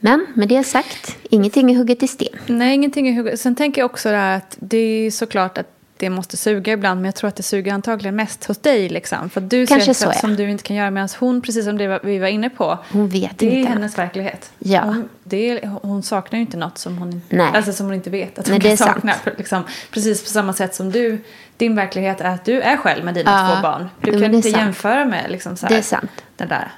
men 0.00 0.26
med 0.34 0.48
det 0.48 0.64
sagt, 0.64 1.16
ingenting 1.30 1.70
är 1.72 1.76
hugget 1.76 2.02
i 2.02 2.08
sten. 2.08 2.38
Nej, 2.46 2.74
ingenting 2.74 3.08
i 3.08 3.12
huvudet. 3.12 3.40
Sen 3.40 3.54
tänker 3.54 3.80
jag 3.80 3.90
också 3.90 4.10
det 4.10 4.16
här 4.16 4.36
att 4.36 4.56
det 4.60 4.76
är 5.06 5.10
såklart 5.10 5.58
att 5.58 5.66
det 5.96 6.10
måste 6.10 6.36
suga 6.36 6.72
ibland, 6.72 7.00
men 7.00 7.04
jag 7.04 7.14
tror 7.14 7.28
att 7.28 7.36
det 7.36 7.42
suger 7.42 7.72
antagligen 7.72 8.16
mest 8.16 8.44
hos 8.44 8.58
dig. 8.58 8.88
Liksom. 8.88 9.30
För 9.30 9.40
du 9.40 9.66
Kanske 9.66 9.94
ser 9.94 10.04
så, 10.04 10.10
sätt 10.10 10.14
ja. 10.14 10.20
som 10.20 10.36
du 10.36 10.50
inte 10.50 10.62
kan 10.64 10.76
göra, 10.76 10.90
medan 10.90 11.08
hon, 11.18 11.42
precis 11.42 11.64
som 11.64 11.78
det 11.78 12.00
vi 12.02 12.18
var 12.18 12.28
inne 12.28 12.50
på, 12.50 12.78
Hon 12.92 13.08
vet 13.08 13.38
det 13.38 13.46
är 13.46 13.50
inte 13.58 13.70
hennes 13.72 13.98
verklighet. 13.98 14.50
Ja. 14.58 14.80
Hon, 14.80 15.08
det 15.24 15.50
är, 15.50 15.66
hon 15.82 16.02
saknar 16.02 16.36
ju 16.38 16.40
inte 16.40 16.56
något 16.56 16.78
som 16.78 16.98
hon, 16.98 17.22
Nej. 17.28 17.50
alltså 17.54 17.72
som 17.72 17.86
hon 17.86 17.94
inte 17.94 18.10
vet 18.10 18.38
att 18.38 18.48
hon 18.48 18.52
Nej, 18.52 18.60
kan 18.60 18.70
är 18.72 18.76
sakna. 18.76 19.14
Liksom, 19.38 19.62
precis 19.90 20.22
på 20.22 20.28
samma 20.28 20.52
sätt 20.52 20.74
som 20.74 20.92
du, 20.92 21.18
din 21.56 21.74
verklighet 21.76 22.20
är 22.20 22.24
att 22.24 22.44
du 22.44 22.60
är 22.60 22.76
själv 22.76 23.04
med 23.04 23.14
dina 23.14 23.30
Ja. 23.30 23.54
två 23.56 23.62
barn. 23.62 23.88
Du 24.00 24.10
kan 24.12 24.22
är 24.22 24.34
inte 24.34 24.50
sant. 24.50 24.62
jämföra 24.62 25.04
med 25.04 25.30
liksom, 25.30 25.56
så 25.56 25.66
här, 25.66 25.74
Det 25.74 25.78
är 25.78 25.82
sant. 25.82 26.10
den 26.36 26.48
där. 26.48 26.70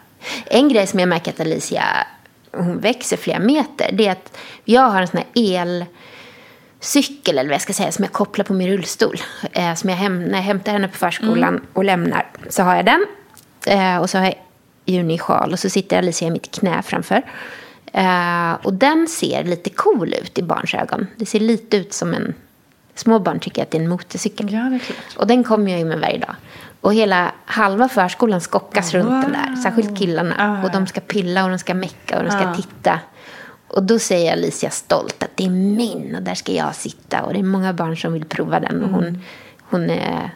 En 0.47 0.69
grej 0.69 0.87
som 0.87 1.00
jag 1.00 1.09
märker 1.09 1.31
att 1.33 1.41
Alicia 1.41 1.85
hon 2.52 2.78
växer 2.78 3.16
flera 3.16 3.38
meter. 3.38 3.90
Det 3.92 4.06
är 4.06 4.12
att 4.12 4.38
jag 4.65 4.82
har 4.82 5.00
en 5.00 5.08
sån 5.08 5.21
här 5.21 5.28
elcykel 6.80 7.38
eller 7.38 7.49
vad 7.49 7.54
jag 7.54 7.62
ska 7.62 7.73
säga 7.73 7.93
som 7.93 8.04
jag 8.04 8.12
kopplar 8.12 8.45
på 8.45 8.52
min 8.52 8.69
rullstol. 8.69 9.17
Eh, 9.52 9.75
som 9.75 9.91
jag 9.91 9.97
hem, 9.97 10.25
när 10.25 10.38
jag 10.38 10.45
hämtar 10.45 10.73
henne 10.73 10.88
på 10.88 10.97
förskolan 10.97 11.67
och 11.73 11.84
lämnar 11.84 12.26
så 12.49 12.62
har 12.62 12.76
jag 12.76 12.84
den. 12.84 13.06
Eh, 13.67 13.97
och 13.97 14.10
så 14.10 14.19
har 14.19 14.25
jag 14.25 14.34
Juni 14.84 15.15
i 15.15 15.19
sjal 15.19 15.52
och 15.52 15.58
så 15.58 15.71
sitter 15.71 15.99
Alicia 15.99 16.28
i 16.28 16.30
mitt 16.30 16.50
knä 16.50 16.82
framför. 16.82 17.23
Eh, 17.93 18.52
och 18.52 18.75
den 18.75 19.08
ser 19.08 19.45
lite 19.45 19.71
cool 19.71 20.15
ut 20.15 20.38
i 20.38 20.43
barns 20.43 20.75
ögon. 20.75 21.06
Det 21.17 21.26
ser 21.26 21.41
lite 21.41 21.76
ut 21.76 21.93
som 21.93 22.15
en... 22.15 22.34
Små 22.95 23.19
barn 23.19 23.41
tycker 23.41 23.62
att 23.62 23.71
det 23.71 23.78
är 23.78 23.82
en 23.82 23.88
motorcykel. 23.88 24.52
Ja, 24.52 24.60
det 24.60 24.76
är 24.76 24.78
klart. 24.78 25.17
Och 25.17 25.26
den 25.26 25.45
kommer 25.45 25.71
jag 25.71 25.78
ju 25.78 25.84
med 25.84 26.00
varje 26.00 26.19
dag. 26.19 26.34
Och 26.82 26.95
hela 26.95 27.32
halva 27.45 27.88
förskolan 27.88 28.40
skockas 28.40 28.95
runt 28.95 29.23
den 29.23 29.32
där. 29.32 29.56
Särskilt 29.62 29.99
killarna. 29.99 30.34
Ah, 30.38 30.64
och 30.66 30.71
de 30.73 30.86
ska 30.86 31.00
pilla 31.00 31.45
och 31.45 31.50
de 31.50 31.58
ska 31.58 31.75
mecka 31.75 32.18
och 32.18 32.25
de 32.25 32.30
ska 32.30 32.49
Ah. 32.49 32.54
titta. 32.54 33.00
Och 33.68 33.82
då 33.82 33.99
säger 33.99 34.32
Alicia 34.32 34.71
stolt 34.71 35.23
att 35.23 35.30
det 35.36 35.45
är 35.45 35.50
min 35.50 36.14
och 36.16 36.23
där 36.23 36.34
ska 36.34 36.52
jag 36.52 36.75
sitta. 36.75 37.23
Och 37.23 37.32
det 37.32 37.38
är 37.38 37.42
många 37.42 37.73
barn 37.73 37.97
som 37.97 38.12
vill 38.12 38.25
prova 38.25 38.60
den. 38.60 38.82
Och 38.82 38.88
Mm. 38.88 38.95
hon, 39.04 39.23
hon 39.60 39.90
är, 39.90 40.30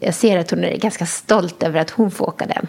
jag 0.00 0.14
ser 0.14 0.38
att 0.38 0.50
hon 0.50 0.64
är 0.64 0.76
ganska 0.76 1.06
stolt 1.06 1.62
över 1.62 1.80
att 1.80 1.90
hon 1.90 2.10
får 2.10 2.26
åka 2.28 2.46
den. 2.46 2.66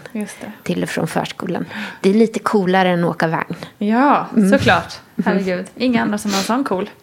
Till 0.63 0.83
och 0.83 0.89
från 0.89 1.07
förskolan. 1.07 1.65
Det 2.01 2.09
är 2.09 2.13
lite 2.13 2.39
coolare 2.39 2.89
än 2.89 3.03
att 3.03 3.09
åka 3.09 3.27
vagn. 3.27 3.55
Ja, 3.77 4.27
Mm. 4.35 4.49
såklart. 4.49 4.93
Herregud. 5.25 5.65
Inga 5.75 6.01
andra 6.01 6.17
som 6.17 6.31
har 6.31 6.37
en 6.39 6.43
sån 6.43 6.63
cool. 6.63 6.89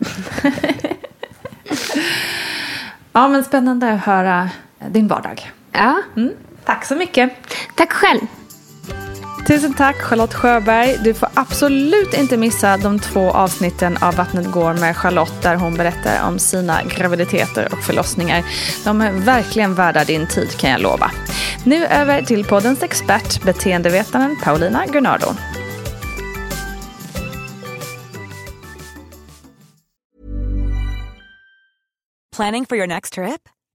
ja, 3.12 3.29
men 3.29 3.44
spännande 3.44 3.92
att 3.92 4.01
höra 4.01 4.51
din 4.88 5.09
vardag. 5.09 5.51
Ja, 5.73 6.03
Mm. 6.17 6.33
Tack 6.65 6.85
så 6.85 6.97
mycket. 6.97 7.31
tack 7.77 7.93
själv. 7.93 8.21
Tusen 9.47 9.75
tack 9.75 9.97
Charlotte 9.97 10.35
Sjöberg. 10.35 10.99
Du 11.05 11.15
får 11.15 11.29
absolut 11.35 12.15
inte 12.15 12.37
missa 12.37 12.77
de 12.77 12.99
två 12.99 13.31
avsnitten 13.31 13.97
av 13.97 14.15
Vattnet 14.15 14.51
går 14.51 14.75
med 14.75 14.97
Charlotte 14.97 15.43
där 15.43 15.57
hon 15.57 15.75
berättar 15.75 16.29
om 16.29 16.39
sina 16.39 16.83
graviditeter 16.83 17.69
och 17.73 17.79
förlossningar. 17.79 18.45
De 18.85 19.01
är 19.01 19.13
verkligen 19.13 19.75
värda 19.75 20.05
din 20.05 20.27
tid 20.27 20.51
kan 20.61 20.71
jag 20.71 20.81
lova. 20.81 21.11
Nu 21.65 21.87
över 21.87 22.23
till 22.23 22.45
poddens 22.45 22.83
expert, 22.83 23.43
beteendevetaren 23.43 24.37
Paulina 24.45 24.87
Gunnardo. 24.87 25.27
Planning 32.37 32.67
for 32.67 32.77
your 32.77 32.87
next 32.87 33.13
trip? 33.13 33.49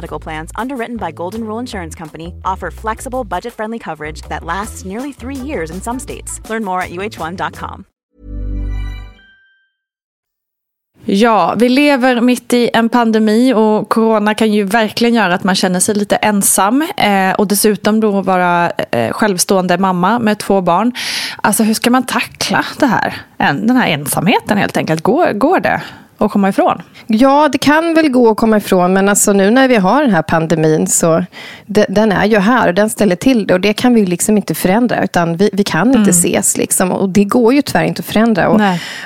Medical 0.00 0.22
Plans, 0.22 0.50
underwritten 0.62 0.96
by 0.96 1.12
Golden 1.14 1.40
Rule 1.40 1.60
Insurance 1.60 1.98
Company, 1.98 2.26
offer 2.26 2.70
flexible, 2.70 3.24
budget 3.24 3.54
friendly 3.54 3.78
coverage 3.78 4.22
that 4.28 4.44
lasts 4.44 4.84
nearly 4.84 5.12
three 5.12 5.46
years 5.48 5.70
in 5.70 5.80
some 5.80 5.98
states. 6.00 6.40
Learn 6.50 6.64
more 6.64 6.80
at 6.82 6.90
uh1.com. 6.90 7.84
Ja, 11.04 11.54
vi 11.58 11.68
lever 11.68 12.20
mitt 12.20 12.52
i 12.52 12.70
en 12.72 12.88
pandemi 12.88 13.54
och 13.54 13.88
corona 13.88 14.34
kan 14.34 14.52
ju 14.52 14.64
verkligen 14.64 15.14
göra 15.14 15.34
att 15.34 15.44
man 15.44 15.54
känner 15.54 15.80
sig 15.80 15.94
lite 15.94 16.16
ensam. 16.16 16.88
Eh, 16.96 17.32
och 17.32 17.46
dessutom 17.46 18.00
då 18.00 18.22
vara 18.22 18.70
eh, 18.70 19.12
självstående 19.12 19.78
mamma 19.78 20.18
med 20.18 20.38
två 20.38 20.60
barn. 20.60 20.92
Alltså 21.42 21.62
hur 21.62 21.74
ska 21.74 21.90
man 21.90 22.06
tackla 22.06 22.64
det 22.78 22.86
här? 22.86 23.14
Den 23.36 23.76
här 23.76 23.88
ensamheten 23.88 24.58
helt 24.58 24.76
enkelt. 24.76 25.02
Går, 25.02 25.32
går 25.32 25.60
det? 25.60 25.82
Att 26.24 26.30
komma 26.30 26.48
ifrån? 26.48 26.82
Ja, 27.06 27.48
det 27.52 27.58
kan 27.58 27.94
väl 27.94 28.08
gå 28.08 28.30
att 28.30 28.36
komma 28.36 28.56
ifrån, 28.56 28.92
men 28.92 29.08
alltså 29.08 29.32
nu 29.32 29.50
när 29.50 29.68
vi 29.68 29.76
har 29.76 30.02
den 30.02 30.10
här 30.10 30.22
pandemin 30.22 30.86
så 30.86 31.24
de, 31.66 31.86
den 31.88 32.12
är 32.12 32.24
ju 32.24 32.38
här 32.38 32.68
och 32.68 32.74
den 32.74 32.90
ställer 32.90 33.16
till 33.16 33.46
det 33.46 33.54
och 33.54 33.60
det 33.60 33.72
kan 33.72 33.94
vi 33.94 34.06
liksom 34.06 34.36
inte 34.36 34.54
förändra, 34.54 35.04
utan 35.04 35.36
vi, 35.36 35.50
vi 35.52 35.64
kan 35.64 35.88
inte 35.88 35.98
mm. 35.98 36.10
ses 36.10 36.56
liksom 36.56 36.92
och 36.92 37.08
det 37.08 37.24
går 37.24 37.54
ju 37.54 37.62
tyvärr 37.62 37.84
inte 37.84 38.00
att 38.00 38.06
förändra. 38.06 38.48
Och, 38.48 38.60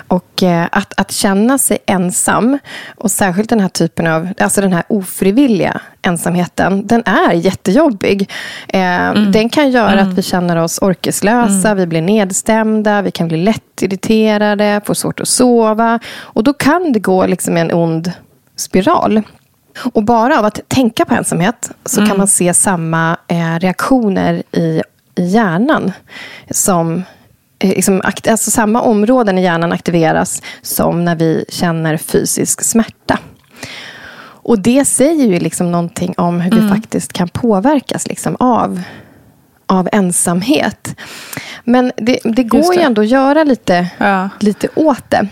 och 0.09 0.43
eh, 0.43 0.67
att, 0.73 1.01
att 1.01 1.13
känna 1.13 1.59
sig 1.59 1.79
ensam 1.87 2.59
och 2.97 3.11
särskilt 3.11 3.51
den 3.51 3.61
här 3.61 3.69
typen 3.69 4.07
av, 4.07 4.29
alltså 4.39 4.61
den 4.61 4.73
här 4.73 4.85
ofrivilliga 4.89 5.81
ensamheten, 6.07 6.87
den 6.87 7.03
är 7.07 7.33
jättejobbig. 7.33 8.31
Eh, 8.69 8.81
mm. 8.81 9.33
Den 9.33 9.49
kan 9.49 9.71
göra 9.71 9.93
mm. 9.93 10.09
att 10.09 10.19
vi 10.19 10.23
känner 10.23 10.57
oss 10.57 10.79
orkeslösa, 10.83 11.69
mm. 11.69 11.77
vi 11.77 11.87
blir 11.87 12.03
nedstämda, 12.03 13.03
vi 13.03 13.11
kan 13.11 13.29
bli 13.29 13.37
lättirriterade, 13.37 14.81
får 14.85 14.95
svårt 14.95 15.21
att 15.21 15.29
sova. 15.29 15.99
Och 16.17 16.45
då 16.45 16.53
kan 16.53 16.93
det 16.93 16.99
gå 16.99 17.27
liksom 17.27 17.57
en 17.57 17.73
ond 17.73 18.13
spiral. 18.57 19.23
Och 19.93 20.03
bara 20.03 20.39
av 20.39 20.45
att 20.45 20.61
tänka 20.69 21.05
på 21.05 21.15
ensamhet 21.15 21.71
så 21.85 21.97
kan 21.97 22.07
mm. 22.07 22.19
man 22.19 22.27
se 22.27 22.55
samma 22.55 23.17
eh, 23.29 23.59
reaktioner 23.59 24.43
i, 24.53 24.83
i 25.15 25.25
hjärnan 25.27 25.93
som 26.51 27.05
eh, 27.59 27.69
Liksom, 27.69 28.03
alltså 28.05 28.51
samma 28.51 28.81
områden 28.81 29.39
i 29.39 29.43
hjärnan 29.43 29.73
aktiveras 29.73 30.43
som 30.63 31.05
när 31.05 31.17
vi 31.17 31.45
känner 31.49 31.97
fysisk 31.97 32.63
smärta. 32.63 33.19
Och 34.45 34.59
det 34.59 34.85
säger 34.85 35.27
ju 35.27 35.39
liksom 35.39 35.73
någonting 35.73 36.15
om 36.17 36.41
hur 36.41 36.53
mm. 36.53 36.65
vi 36.65 36.75
faktiskt 36.75 37.13
kan 37.13 37.29
påverkas 37.29 38.07
liksom 38.07 38.37
av, 38.41 38.83
av 39.67 39.89
ensamhet. 39.93 40.97
Men 41.65 41.93
det, 41.97 42.19
det 42.25 42.45
går 42.45 42.75
det. 42.75 42.79
ju 42.79 42.83
ändå 42.83 43.03
att 43.03 43.09
göra 43.09 43.45
lite, 43.45 43.91
ja. 43.99 44.29
lite 44.41 44.69
åt 44.75 45.11
det. 45.11 45.29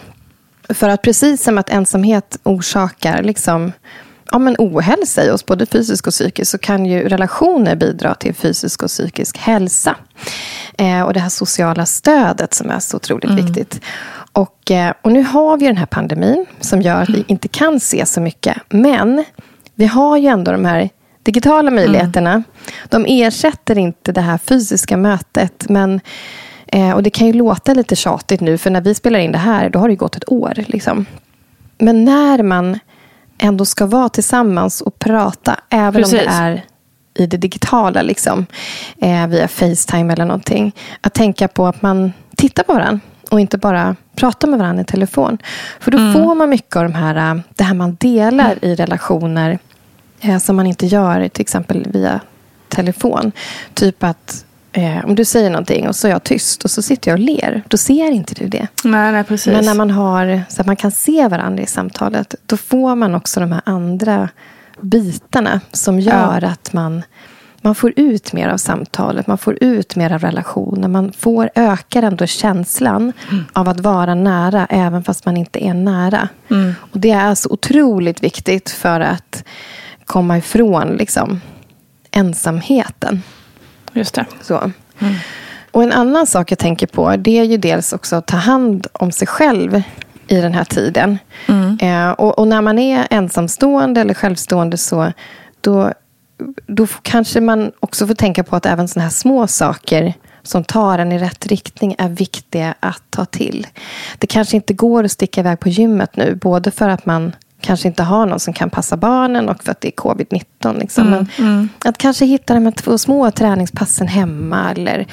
För 0.68 0.88
att 0.88 1.02
precis 1.02 1.42
som 1.42 1.58
att 1.58 1.70
ensamhet 1.70 2.38
orsakar 2.42 3.22
liksom, 3.22 3.72
ja, 4.30 4.38
men 4.38 4.56
ohälsa 4.58 5.24
i 5.24 5.30
oss, 5.30 5.46
både 5.46 5.66
fysiskt 5.66 6.06
och 6.06 6.12
psykiskt, 6.12 6.50
så 6.50 6.58
kan 6.58 6.86
ju 6.86 7.08
relationer 7.08 7.76
bidra 7.76 8.14
till 8.14 8.34
fysisk 8.34 8.82
och 8.82 8.88
psykisk 8.88 9.38
hälsa. 9.38 9.96
Eh, 10.78 11.02
och 11.02 11.14
det 11.14 11.20
här 11.20 11.28
sociala 11.28 11.86
stödet 11.86 12.54
som 12.54 12.70
är 12.70 12.78
så 12.78 12.96
otroligt 12.96 13.30
mm. 13.30 13.44
viktigt. 13.44 13.80
Och, 14.32 14.70
eh, 14.70 14.94
och 15.02 15.12
nu 15.12 15.22
har 15.22 15.56
vi 15.56 15.66
den 15.66 15.76
här 15.76 15.86
pandemin 15.86 16.46
som 16.60 16.82
gör 16.82 17.02
att 17.02 17.08
vi 17.08 17.24
inte 17.26 17.48
kan 17.48 17.80
se 17.80 18.06
så 18.06 18.20
mycket. 18.20 18.56
Men 18.68 19.24
vi 19.74 19.86
har 19.86 20.16
ju 20.16 20.26
ändå 20.26 20.52
de 20.52 20.64
här 20.64 20.90
digitala 21.22 21.70
möjligheterna. 21.70 22.30
Mm. 22.30 22.44
De 22.88 23.04
ersätter 23.08 23.78
inte 23.78 24.12
det 24.12 24.20
här 24.20 24.38
fysiska 24.38 24.96
mötet. 24.96 25.68
Men, 25.68 26.00
eh, 26.66 26.90
och 26.90 27.02
det 27.02 27.10
kan 27.10 27.26
ju 27.26 27.32
låta 27.32 27.74
lite 27.74 27.96
tjatigt 27.96 28.40
nu, 28.40 28.58
för 28.58 28.70
när 28.70 28.80
vi 28.80 28.94
spelar 28.94 29.18
in 29.18 29.32
det 29.32 29.38
här, 29.38 29.70
då 29.70 29.78
har 29.78 29.88
det 29.88 29.96
gått 29.96 30.16
ett 30.16 30.32
år. 30.32 30.64
Liksom. 30.66 31.06
Men 31.78 32.04
när 32.04 32.42
man 32.42 32.78
ändå 33.38 33.64
ska 33.64 33.86
vara 33.86 34.08
tillsammans 34.08 34.80
och 34.80 34.98
prata, 34.98 35.60
även 35.70 36.02
Precis. 36.02 36.20
om 36.20 36.26
det 36.26 36.32
är 36.32 36.64
i 37.14 37.26
det 37.26 37.36
digitala, 37.36 38.02
liksom, 38.02 38.46
eh, 39.00 39.26
via 39.26 39.48
Facetime 39.48 40.12
eller 40.12 40.24
någonting. 40.24 40.72
Att 41.00 41.14
tänka 41.14 41.48
på 41.48 41.66
att 41.66 41.82
man 41.82 42.12
tittar 42.36 42.62
på 42.62 42.72
varandra 42.72 43.00
och 43.32 43.40
inte 43.40 43.58
bara 43.58 43.96
prata 44.16 44.46
med 44.46 44.58
varandra 44.58 44.82
i 44.82 44.84
telefon. 44.84 45.38
För 45.80 45.90
då 45.90 45.98
mm. 45.98 46.12
får 46.12 46.34
man 46.34 46.50
mycket 46.50 46.76
av 46.76 46.82
de 46.82 46.94
här, 46.94 47.34
äh, 47.34 47.40
det 47.54 47.64
här 47.64 47.74
man 47.74 47.96
delar 48.00 48.52
mm. 48.52 48.58
i 48.60 48.74
relationer 48.74 49.58
eh, 50.20 50.38
som 50.38 50.56
man 50.56 50.66
inte 50.66 50.86
gör 50.86 51.28
till 51.28 51.40
exempel 51.40 51.86
via 51.90 52.20
telefon. 52.68 53.32
Typ 53.74 54.04
att 54.04 54.44
eh, 54.72 55.04
om 55.04 55.14
du 55.14 55.24
säger 55.24 55.50
någonting 55.50 55.88
och 55.88 55.96
så 55.96 56.06
är 56.06 56.12
jag 56.12 56.22
tyst 56.22 56.64
och 56.64 56.70
så 56.70 56.82
sitter 56.82 57.10
jag 57.10 57.20
och 57.20 57.24
ler. 57.24 57.62
Då 57.68 57.76
ser 57.76 58.10
inte 58.10 58.34
du 58.34 58.48
det. 58.48 58.66
Nej, 58.84 59.12
nej, 59.12 59.24
precis. 59.24 59.52
Men 59.52 59.64
när 59.64 59.74
man 59.74 59.90
har 59.90 60.42
så 60.48 60.60
att 60.60 60.66
man 60.66 60.76
kan 60.76 60.92
se 60.92 61.28
varandra 61.28 61.62
i 61.62 61.66
samtalet. 61.66 62.34
Då 62.46 62.56
får 62.56 62.94
man 62.94 63.14
också 63.14 63.40
de 63.40 63.52
här 63.52 63.62
andra 63.64 64.28
bitarna 64.80 65.60
som 65.72 66.00
gör 66.00 66.38
ja. 66.42 66.48
att 66.48 66.72
man 66.72 67.02
man 67.62 67.74
får 67.74 67.92
ut 67.96 68.32
mer 68.32 68.48
av 68.48 68.56
samtalet, 68.56 69.26
man 69.26 69.38
får 69.38 69.58
ut 69.60 69.96
mer 69.96 70.12
av 70.12 70.20
relationen. 70.20 70.92
Man 70.92 71.12
får, 71.12 71.50
ökar 71.54 72.02
ändå 72.02 72.26
känslan 72.26 73.12
mm. 73.30 73.44
av 73.52 73.68
att 73.68 73.80
vara 73.80 74.14
nära, 74.14 74.66
även 74.70 75.04
fast 75.04 75.26
man 75.26 75.36
inte 75.36 75.64
är 75.64 75.74
nära. 75.74 76.28
Mm. 76.50 76.74
Och 76.80 76.98
Det 76.98 77.10
är 77.10 77.34
så 77.34 77.50
otroligt 77.50 78.22
viktigt 78.22 78.70
för 78.70 79.00
att 79.00 79.44
komma 80.04 80.38
ifrån 80.38 80.88
liksom, 80.88 81.40
ensamheten. 82.10 83.22
Just 83.92 84.14
det. 84.14 84.26
Så. 84.40 84.58
Mm. 84.98 85.14
Och 85.70 85.82
En 85.82 85.92
annan 85.92 86.26
sak 86.26 86.52
jag 86.52 86.58
tänker 86.58 86.86
på, 86.86 87.16
det 87.16 87.38
är 87.38 87.44
ju 87.44 87.56
dels 87.56 87.92
också 87.92 88.16
att 88.16 88.26
ta 88.26 88.36
hand 88.36 88.86
om 88.92 89.12
sig 89.12 89.26
själv 89.26 89.82
i 90.26 90.40
den 90.40 90.54
här 90.54 90.64
tiden. 90.64 91.18
Mm. 91.48 91.78
Eh, 91.80 92.10
och, 92.10 92.38
och, 92.38 92.48
när 92.48 92.60
man 92.60 92.78
är 92.78 93.06
ensamstående 93.10 94.00
eller 94.00 94.14
självstående 94.14 94.76
så 94.76 95.12
då 95.60 95.92
då 96.66 96.86
kanske 97.02 97.40
man 97.40 97.72
också 97.80 98.06
får 98.06 98.14
tänka 98.14 98.44
på 98.44 98.56
att 98.56 98.66
även 98.66 98.88
sådana 98.88 99.04
här 99.04 99.10
små 99.10 99.46
saker 99.46 100.14
som 100.42 100.64
tar 100.64 100.98
en 100.98 101.12
i 101.12 101.18
rätt 101.18 101.46
riktning 101.46 101.94
är 101.98 102.08
viktiga 102.08 102.74
att 102.80 103.02
ta 103.10 103.24
till. 103.24 103.66
Det 104.18 104.26
kanske 104.26 104.56
inte 104.56 104.74
går 104.74 105.04
att 105.04 105.12
sticka 105.12 105.40
iväg 105.40 105.60
på 105.60 105.68
gymmet 105.68 106.16
nu, 106.16 106.34
både 106.34 106.70
för 106.70 106.88
att 106.88 107.06
man 107.06 107.32
kanske 107.60 107.88
inte 107.88 108.02
har 108.02 108.26
någon 108.26 108.40
som 108.40 108.54
kan 108.54 108.70
passa 108.70 108.96
barnen 108.96 109.48
och 109.48 109.64
för 109.64 109.72
att 109.72 109.80
det 109.80 109.88
är 109.88 109.92
covid-19. 109.92 110.78
Liksom. 110.78 111.06
Mm, 111.06 111.26
mm. 111.38 111.68
Att 111.84 111.98
kanske 111.98 112.24
hitta 112.24 112.54
de 112.54 112.64
här 112.64 112.72
två 112.72 112.98
små 112.98 113.30
träningspassen 113.30 114.08
hemma 114.08 114.70
eller 114.70 115.06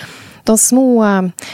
de 0.43 0.57
små 0.57 1.05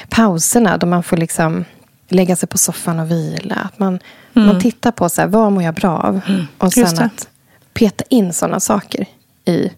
pauserna 0.10 0.78
då 0.78 0.88
man 0.88 1.04
får 1.04 1.18
liksom 1.18 1.66
lägga 2.08 2.36
sig 2.36 2.50
på 2.50 2.58
soffan 2.58 3.00
och 3.00 3.12
vila. 3.12 3.56
Att 3.56 3.80
man, 3.80 4.00
mm. 4.34 4.48
man 4.48 4.62
tittar 4.62 4.92
på 4.92 5.10
så 5.10 5.22
här, 5.22 5.28
vad 5.28 5.52
mår 5.52 5.64
jag 5.64 5.74
bra 5.74 5.98
av? 5.98 6.22
Mm. 6.28 6.48
Och 6.58 6.74
sen 6.74 7.00
att 7.00 7.28
peta 7.74 8.04
in 8.10 8.34
sådana 8.34 8.60
saker 8.60 9.06
i, 9.46 9.72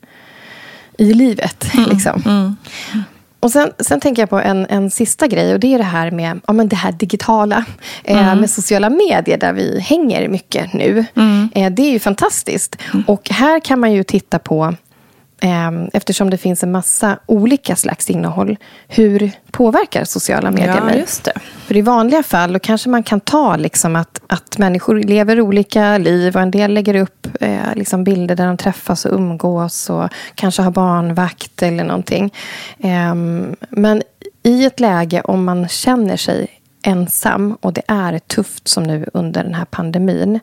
i 0.97 1.13
livet. 1.13 1.73
Mm. 1.73 1.89
Liksom. 1.89 2.21
Mm. 2.25 2.56
Och 3.39 3.51
sen, 3.51 3.71
sen 3.80 3.99
tänker 3.99 4.21
jag 4.21 4.30
på 4.30 4.39
en, 4.39 4.65
en 4.69 4.91
sista 4.91 5.27
grej 5.27 5.53
och 5.53 5.60
det 5.60 5.73
är 5.73 5.77
det 5.77 5.84
här 5.84 6.12
med 6.12 6.39
ja, 6.47 6.53
men 6.53 6.67
det 6.67 6.75
här 6.75 6.91
digitala. 6.91 7.65
Eh, 8.03 8.17
Mm. 8.27 8.39
med 8.39 8.49
sociala 8.49 8.89
medier 8.89 9.38
där 9.38 9.53
vi 9.53 9.80
hänger 9.80 10.27
mycket 10.27 10.73
nu. 10.73 11.06
Mm. 11.15 11.49
Eh, 11.56 11.71
det 11.71 11.82
är 11.82 11.91
ju 11.91 11.99
fantastiskt. 11.99 12.75
Och 13.08 13.30
här 13.30 13.60
kan 13.60 13.80
man 13.80 13.93
ju 13.93 14.03
titta 14.03 14.39
på, 14.39 14.63
eh, 14.65 14.71
eftersom 15.93 16.30
det 16.30 16.38
finns 16.38 16.63
en 16.63 16.71
massa 16.71 17.19
olika 17.26 17.76
slags 17.76 18.10
innehåll, 18.10 18.58
hur 18.88 19.32
påverkar 19.52 20.04
sociala 20.04 20.52
medier 20.52 20.76
Ja, 20.76 20.84
mig? 20.84 21.00
just 21.00 21.23
det. 21.23 21.34
För 21.65 21.78
i 21.78 21.82
vanliga 21.82 22.23
fall 22.23 22.54
då 22.54 22.60
kanske 22.60 22.89
man 22.89 23.04
kan 23.04 23.19
ta 23.19 23.56
liksom 23.56 23.95
att, 23.95 24.21
att 24.28 24.58
människor 24.58 24.95
lever 24.95 25.41
olika 25.41 25.97
liv 25.97 26.36
och 26.36 26.41
en 26.41 26.52
del 26.52 26.73
lägger 26.73 26.95
upp 26.95 27.28
eh, 27.39 27.76
liksom 27.76 28.04
bilder 28.04 28.36
där 28.36 28.47
de 28.47 28.58
träffas 28.58 29.06
och 29.06 29.13
umgås 29.13 29.89
och 29.89 30.10
kanske 30.36 30.62
har 30.62 30.71
barnvakt 30.71 31.63
eller 31.63 31.84
någonting. 31.84 32.34
Ehm, 32.80 33.56
men 33.69 34.02
i 34.43 34.65
ett 34.65 34.80
läge 34.80 35.21
om 35.21 35.45
man 35.45 35.67
känner 35.67 36.17
sig 36.17 36.47
ensam 36.82 37.58
och 37.62 37.73
det 37.73 37.82
är 37.88 38.19
tufft 38.19 38.67
som 38.67 38.84
nu 38.84 39.06
under 39.13 39.43
den 39.43 39.54
här 39.54 39.65
pandemin. 39.65 40.39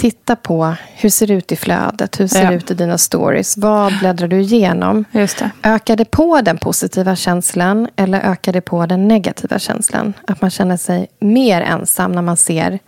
Titta 0.00 0.36
på 0.36 0.74
hur 0.94 1.10
ser 1.10 1.26
det 1.26 1.34
ut 1.34 1.52
i 1.52 1.56
flödet, 1.56 2.20
hur 2.20 2.26
ser 2.26 2.42
Ja. 2.44 2.50
det 2.50 2.56
ut 2.56 2.70
i 2.70 2.74
dina 2.74 2.98
stories, 2.98 3.56
vad 3.56 3.98
bläddrar 3.98 4.28
du 4.28 4.40
igenom? 4.40 5.04
Just 5.12 5.38
det. 5.38 5.50
Ökar 5.62 5.96
det 5.96 6.04
på 6.10 6.40
den 6.40 6.58
positiva 6.58 7.16
känslan 7.16 7.88
eller 7.96 8.20
ökar 8.20 8.52
det 8.52 8.60
på 8.60 8.86
den 8.86 9.08
negativa 9.08 9.58
känslan? 9.58 10.12
Att 10.26 10.40
man 10.40 10.50
känner 10.50 10.76
sig 10.76 11.06
mer 11.20 11.62
ensam 11.62 12.12
när 12.12 12.22
man 12.22 12.36
ser 12.36 12.78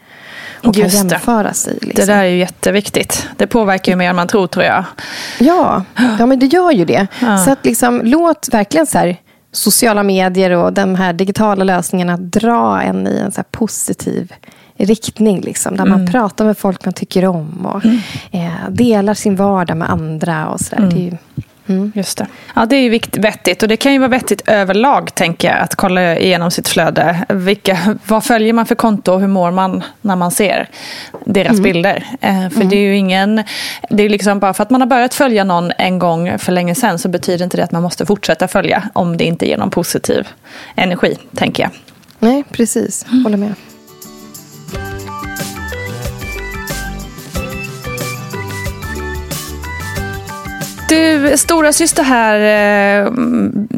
och 0.64 0.77
Just 0.77 0.96
kan 0.98 1.09
det. 1.09 1.14
jämföra 1.14 1.53
sig. 1.55 1.72
Liksom. 1.72 1.92
Det 1.94 2.05
där 2.12 2.18
är 2.22 2.25
ju 2.29 2.38
jätteviktigt. 2.38 3.29
Det 3.37 3.46
påverkar 3.46 3.92
ju 3.92 3.96
mer 3.96 4.11
än 4.11 4.16
man 4.16 4.29
tror, 4.29 4.46
tror 4.46 4.64
jag. 4.64 4.85
Ja, 5.38 5.85
ja 6.18 6.27
men 6.27 6.38
det 6.38 6.46
gör 6.46 6.70
ju 6.72 6.85
det. 6.85 7.07
Ja. 7.20 7.38
Så 7.38 7.51
att 7.53 7.64
liksom, 7.64 8.01
låt 8.05 8.48
verkligen 8.53 8.87
så 8.87 8.98
här, 8.98 9.16
sociala 9.53 10.03
medier 10.03 10.51
och 10.51 10.73
de 10.73 10.95
här 10.95 11.12
digitala 11.12 11.65
lösningarna 11.65 12.17
dra 12.17 12.83
en 12.83 13.07
i 13.07 13.19
en 13.19 13.33
så 13.33 13.43
positiv 13.51 14.33
riktning. 14.77 15.41
Liksom, 15.41 15.77
där 15.77 15.85
man 15.87 16.01
Mm. 16.01 16.12
pratar 16.12 16.45
med 16.45 16.59
folk 16.59 16.85
man 16.85 16.95
tycker 16.95 17.25
om 17.25 17.67
och 17.67 17.85
eh, 18.31 18.51
delar 18.71 19.15
sin 19.15 19.37
vardag 19.37 19.77
med 19.77 19.91
andra. 19.91 20.49
Och 20.49 20.61
så. 20.61 20.77
Det 20.77 20.83
är 20.97 21.01
ju, 21.01 21.17
mm. 21.66 21.92
Just 21.94 22.18
det. 22.18 22.27
Ja, 22.55 22.66
det 22.66 22.77
är 22.77 22.81
ju 22.81 23.01
vettigt. 23.12 23.62
Och 23.62 23.68
det 23.68 23.77
kan 23.77 23.92
ju 23.92 23.98
vara 23.98 24.09
vettigt 24.09 24.42
överlag, 24.48 25.14
tänker 25.14 25.48
jag, 25.48 25.59
att 25.59 25.75
kolla 25.75 26.18
igenom 26.18 26.51
sitt 26.51 26.68
flöde. 26.68 27.25
Vilka, 27.29 27.98
vad 28.07 28.25
följer 28.25 28.53
man 28.53 28.66
för 28.66 28.75
konto 28.75 29.12
och 29.12 29.20
hur 29.20 29.29
mår 29.29 29.51
man 29.51 29.83
när 30.01 30.16
man 30.16 30.31
ser 30.31 30.68
deras 31.25 31.53
Mm. 31.53 31.62
bilder? 31.62 32.07
Eh, 32.20 32.48
för 32.48 32.64
det 32.64 32.77
är 32.77 32.81
ju 32.81 32.96
ingen... 32.96 33.42
Det 33.90 34.03
är 34.03 34.09
liksom 34.09 34.38
bara 34.38 34.55
för 34.55 34.62
att 34.62 34.70
man 34.70 34.81
har 34.81 34.88
börjat 34.88 35.14
följa 35.14 35.44
någon 35.44 35.72
en 35.79 35.98
gång 35.98 36.38
för 36.38 36.53
länge 36.53 36.75
sedan 36.75 36.98
så 36.98 37.09
betyder 37.09 37.44
inte 37.44 37.57
det 37.57 37.64
att 37.64 37.72
man 37.72 37.83
måste 37.83 38.07
fortsätta 38.07 38.48
följa 38.48 38.88
om 38.92 39.16
det 39.16 39.25
inte 39.25 39.46
ger 39.48 39.57
någon 39.59 39.70
positiv 39.70 40.29
energi, 40.77 41.16
tänker 41.37 41.62
jag. 41.62 41.72
Nej, 42.18 42.44
precis. 42.53 43.07
Håller 43.25 43.37
med. 43.37 43.55
Du, 50.92 51.37
stora 51.37 51.72
syster 51.72 52.02
här 52.02 52.38
eh, 53.07 53.12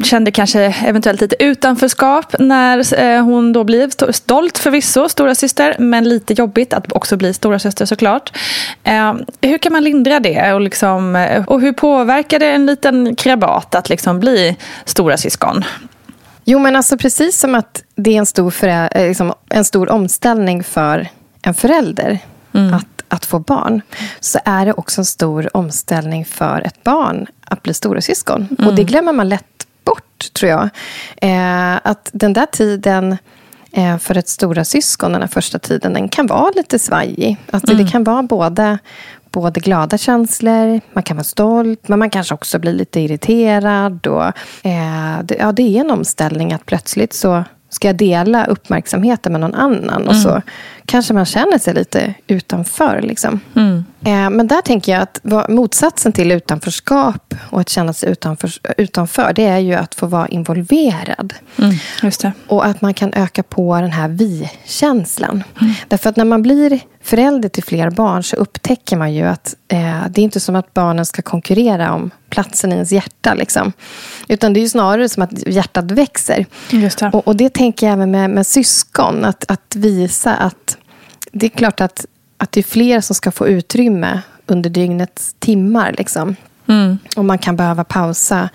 kände 0.03 0.31
kanske 0.31 0.61
eventuellt 0.87 1.20
lite 1.20 1.37
utanförskap 1.44 2.35
när 2.38 3.00
eh, 3.00 3.22
hon 3.24 3.53
då 3.53 3.64
blev 3.64 3.90
sto- 3.90 4.12
stolt 4.12 4.59
förvisso, 4.59 5.09
stora 5.09 5.35
syster, 5.35 5.77
men 5.79 6.09
lite 6.09 6.33
jobbigt 6.35 6.72
att 6.72 6.92
också 6.92 7.16
bli 7.16 7.35
stora 7.35 7.59
syster 7.59 7.87
såklart. 7.87 8.38
Eh, 8.85 9.14
hur 9.40 9.59
kan 9.59 9.72
man 9.72 9.85
lindra 9.85 10.20
det 10.20 10.53
och, 10.53 10.61
liksom, 10.61 11.27
och 11.46 11.61
hur 11.61 11.72
påverkar 11.72 12.38
det 12.38 12.50
en 12.50 12.66
liten 12.66 13.16
krabat 13.16 13.74
att 13.74 13.88
liksom 13.88 14.20
bli 14.20 14.57
stora 14.85 15.16
syskon? 15.16 15.64
Jo, 16.44 16.59
men 16.59 16.77
alltså 16.77 16.96
precis 16.96 17.40
som 17.40 17.55
att 17.55 17.83
det 17.96 18.14
är 18.14 18.18
en 18.18 18.27
stor, 18.27 18.50
förä- 18.50 19.09
liksom, 19.09 19.33
en 19.50 19.64
stor 19.64 19.90
omställning 19.90 20.64
för 20.64 21.09
en 21.42 21.55
förälder 21.55 22.18
att, 22.74 22.93
att 23.14 23.24
få 23.24 23.38
barn, 23.38 23.83
så 24.20 24.38
är 24.44 24.66
det 24.66 24.72
också 24.72 25.00
en 25.00 25.05
stor 25.05 25.57
omställning 25.57 26.24
för 26.24 26.61
ett 26.61 26.85
barn 26.85 27.27
att 27.44 27.62
bli 27.62 27.74
stora 27.74 28.00
syskon. 28.00 28.48
Och 28.66 28.74
det 28.74 28.85
glömmer 28.85 29.12
man 29.12 29.29
lätt 29.29 29.66
bort, 29.85 30.33
tror 30.33 30.50
jag. 30.50 30.68
Eh, 31.16 31.77
att 31.83 32.11
den 32.12 32.33
där 32.33 32.46
tiden 32.46 33.16
eh, 33.72 33.98
för 33.98 34.16
ett 34.16 34.29
stora 34.29 34.64
syskon, 34.64 35.12
den 35.12 35.20
här 35.20 35.29
första 35.29 35.59
tiden, 35.59 35.92
den 35.92 36.09
kan 36.09 36.27
vara 36.27 36.50
lite 36.57 36.79
svajig. 36.79 37.37
Alltså, 37.50 37.74
Det 37.74 37.90
kan 37.90 38.05
vara 38.05 38.22
både, 38.22 38.79
både 39.31 39.61
glada 39.61 39.98
känslor, 39.98 40.81
man 40.92 41.03
kan 41.03 41.16
vara 41.16 41.24
stolt, 41.24 41.88
men 41.88 41.98
man 41.98 42.11
kanske 42.11 42.35
också 42.35 42.59
blir 42.59 42.72
lite 42.72 43.00
irriterad. 43.00 44.07
Och, 44.07 44.24
eh, 44.62 45.18
det, 45.24 45.37
ja, 45.38 45.53
det 45.53 45.62
är 45.62 45.81
en 45.81 45.90
omställning 45.90 46.53
att 46.53 46.66
plötsligt 46.66 47.12
så 47.12 47.44
ska 47.68 47.88
jag 47.88 47.96
dela 47.96 48.44
uppmärksamheten 48.46 49.33
med 49.33 49.40
någon 49.40 49.55
annan. 49.55 50.09
Och 50.09 50.16
så 50.16 50.42
kanske 50.87 51.14
man 51.14 51.25
känner 51.25 51.59
sig 51.59 51.75
lite 51.75 52.14
utanför. 52.27 53.01
Liksom. 53.03 53.40
Eh, 54.05 54.31
men 54.31 54.47
där 54.47 54.62
tänker 54.62 54.92
jag 54.92 55.03
att 55.03 55.20
vad, 55.23 55.51
motsatsen 55.51 56.12
till 56.12 56.33
utanförskap 56.33 57.35
och 57.51 57.61
att 57.61 57.68
känna 57.68 57.92
sig 57.92 58.11
utanför, 58.11 58.51
utanför, 58.77 59.33
det 59.33 59.44
är 59.44 59.59
ju 59.59 59.75
att 59.75 59.94
få 59.94 60.07
vara 60.07 60.29
involverad. 60.29 61.35
Just 62.03 62.20
det. 62.20 62.33
Och 62.47 62.66
att 62.66 62.81
man 62.81 62.94
kan 62.94 63.14
öka 63.14 63.42
på 63.42 63.81
den 63.81 63.92
här 63.92 64.09
vi-känslan. 64.09 65.44
Därför 65.88 66.11
att 66.11 66.16
när 66.16 66.25
man 66.25 66.42
blir 66.42 66.81
förälder 67.05 67.49
till 67.49 67.64
fler 67.64 67.90
barn 67.90 68.23
så 68.23 68.37
upptäcker 68.37 68.97
man 68.97 69.14
ju 69.14 69.23
att 69.23 69.55
eh, 69.69 70.07
det 70.11 70.21
är 70.21 70.25
inte 70.25 70.40
som 70.40 70.57
att 70.57 70.75
barnen 70.75 71.07
ska 71.07 71.23
konkurrera 71.23 71.93
om 71.93 72.11
platsen 72.31 72.73
i 72.73 72.75
ens 72.75 72.93
hjärta. 72.93 73.35
Liksom. 73.35 73.73
Utan 74.29 74.53
det 74.53 74.61
är 74.61 74.62
ju 74.62 74.69
snarare 74.69 75.09
som 75.09 75.23
att 75.23 75.49
hjärtat 75.49 75.90
växer. 75.90 76.47
Just 76.71 76.99
det. 76.99 77.11
Och, 77.12 77.29
och 77.29 77.37
det 77.37 77.55
tänker 77.55 77.87
jag 77.87 77.93
även 77.93 78.11
med, 78.11 78.31
med 78.31 78.47
syskon. 78.47 79.25
Att, 79.25 79.51
att 79.51 79.77
visa 79.77 80.35
att 80.35 80.77
det 81.33 81.47
är 81.47 81.51
klart 81.51 81.81
att, 81.81 82.07
att 82.37 82.53
det 82.53 82.61
är 82.61 82.64
fler 82.64 83.01
som 83.01 83.14
ska 83.14 83.31
få 83.31 83.49
utrymme 83.49 84.21
under 84.47 84.71
dygnets 84.71 85.35
timmar. 85.38 85.95
Liksom. 85.99 86.37
Mm. 86.66 86.98
Och 87.16 87.24
man 87.24 87.38
kan 87.38 87.57
behöva 87.57 87.85
pausa 87.85 88.48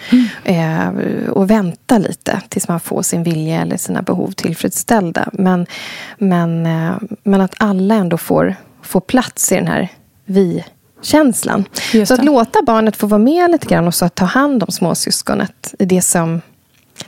eh, 0.43 0.89
och 1.29 1.49
vänta 1.49 1.97
lite 1.97 2.41
tills 2.49 2.67
man 2.67 2.79
får 2.79 3.01
sin 3.01 3.23
vilja 3.23 3.61
eller 3.61 3.77
sina 3.77 4.01
behov 4.01 4.31
tillfredsställda. 4.31 5.29
Men, 5.33 5.65
men, 6.17 6.65
eh, 6.65 6.97
men 7.23 7.41
att 7.41 7.53
alla 7.57 7.95
ändå 7.95 8.17
får, 8.17 8.55
får 8.81 9.01
plats 9.01 9.51
i 9.51 9.55
den 9.55 9.67
här 9.67 9.89
vi-känslan. 10.25 11.65
Just 11.93 12.07
Så 12.07 12.13
att 12.13 12.25
låta 12.25 12.61
barnet 12.61 12.95
få 12.95 13.07
vara 13.07 13.19
med 13.19 13.51
lite 13.51 13.67
grann 13.67 13.87
och 13.87 13.95
så 13.95 14.05
att 14.05 14.15
ta 14.15 14.25
hand 14.25 14.63
om 14.63 14.71
småsyskonet 14.71 15.73
i 15.79 15.85
det 15.85 16.01
som, 16.01 16.41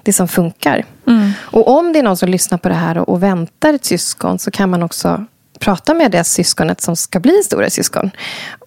det 0.03 0.13
som 0.13 0.27
funkar. 0.27 0.85
Mm. 1.07 1.31
Och 1.39 1.67
om 1.77 1.93
det 1.93 1.99
är 1.99 2.03
någon 2.03 2.17
som 2.17 2.29
lyssnar 2.29 2.57
på 2.57 2.69
det 2.69 2.75
här 2.75 2.97
och, 2.97 3.09
och 3.09 3.23
väntar 3.23 3.73
ett 3.73 3.85
syskon 3.85 4.39
så 4.39 4.51
kan 4.51 4.69
man 4.69 4.83
också 4.83 5.25
prata 5.59 5.93
med 5.93 6.11
det 6.11 6.23
syskonet 6.23 6.81
som 6.81 6.95
ska 6.95 7.19
bli 7.19 7.43
stora 7.43 7.69
syskon. 7.69 8.11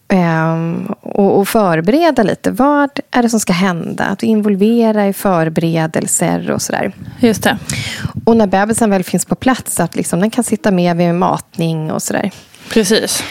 Ehm, 0.09 0.87
och, 1.01 1.38
och 1.38 1.49
förbereda 1.49 2.23
lite. 2.23 2.51
Vad 2.51 2.90
är 3.11 3.23
det 3.23 3.29
som 3.29 3.40
ska 3.40 3.53
hända? 3.53 4.05
Att 4.05 4.23
involvera 4.23 5.07
i 5.09 5.12
förberedelser 5.12 6.51
och 6.51 6.62
sådär. 6.62 6.93
Just 7.21 7.43
det. 7.43 7.59
Och 8.25 8.37
när 8.37 8.47
bebisen 8.47 8.90
väl 8.90 9.05
finns 9.05 9.25
på 9.25 9.35
plats, 9.35 9.81
att 9.81 9.95
liksom 9.97 10.21
den 10.21 10.31
kan 10.31 10.45
sitta 10.45 10.71
med 10.71 10.97
vid 10.97 11.14
matning 11.14 11.90
och 11.93 12.03
sådär. 12.03 12.31
Precis. 12.71 13.23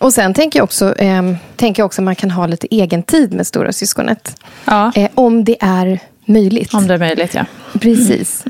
Och 0.00 0.12
sen 0.12 0.34
tänker 0.34 0.58
jag 0.58 0.64
också, 0.64 0.94
ehm, 0.98 1.36
tänker 1.56 1.82
jag 1.82 1.86
också 1.86 2.00
att 2.02 2.04
man 2.04 2.14
kan 2.16 2.30
ha 2.30 2.46
lite 2.46 2.66
egen 2.70 3.02
tid 3.02 3.32
med 3.32 3.46
stora 3.46 3.72
syskonet. 3.72 4.36
Ja, 4.64 4.92
Eh, 4.94 5.08
om 5.14 5.44
det 5.44 5.56
är 5.60 5.98
möjligt. 6.24 6.74
om 6.74 6.86
det 6.86 6.94
är 6.94 6.98
möjligt, 6.98 7.34
ja. 7.34 7.44
Precis. 7.80 8.44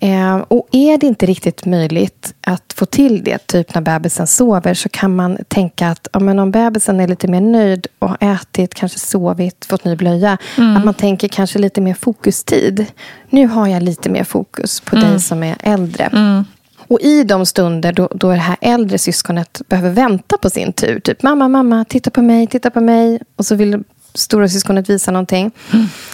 Eh, 0.00 0.36
och 0.36 0.68
är 0.72 0.98
det 0.98 1.06
inte 1.06 1.26
riktigt 1.26 1.66
möjligt 1.66 2.34
att 2.40 2.74
få 2.76 2.86
till 2.86 3.24
det, 3.24 3.46
typ 3.46 3.74
när 3.74 3.82
bebisen 3.82 4.26
sover, 4.26 4.74
så 4.74 4.88
kan 4.88 5.16
man 5.16 5.38
tänka 5.48 5.88
att 5.88 6.08
ja, 6.12 6.20
men 6.20 6.38
om 6.38 6.50
bebisen 6.50 7.00
är 7.00 7.08
lite 7.08 7.28
mer 7.28 7.40
nöjd 7.40 7.86
och 7.98 8.08
har 8.08 8.18
ätit, 8.20 8.74
kanske 8.74 8.98
sovit, 8.98 9.66
fått 9.68 9.84
ny 9.84 9.96
blöja, 9.96 10.38
att 10.76 10.84
man 10.84 10.94
tänker 10.94 11.28
kanske 11.28 11.58
lite 11.58 11.80
mer 11.80 11.94
fokustid. 11.94 12.86
Nu 13.30 13.46
har 13.46 13.66
jag 13.66 13.82
lite 13.82 14.10
mer 14.10 14.24
fokus 14.24 14.80
på 14.80 14.96
dig 14.96 15.20
som 15.20 15.42
är 15.42 15.56
äldre. 15.60 16.44
Och 16.88 17.00
i 17.00 17.24
de 17.24 17.46
stunder 17.46 17.92
då, 17.92 18.08
då 18.14 18.30
det 18.30 18.36
här 18.36 18.56
äldre 18.60 18.98
syskonet 18.98 19.62
behöver 19.68 19.90
vänta 19.90 20.38
på 20.38 20.50
sin 20.50 20.72
tur, 20.72 21.00
typ 21.00 21.22
mamma, 21.22 21.48
mamma, 21.48 21.84
titta 21.88 22.10
på 22.10 22.22
mig, 22.22 22.46
titta 22.46 22.70
på 22.70 22.80
mig, 22.80 23.20
och 23.36 23.46
så 23.46 23.54
vill 23.54 23.82
stora 24.14 24.48
syskonet 24.48 24.90
visa 24.90 25.10
någonting. 25.10 25.50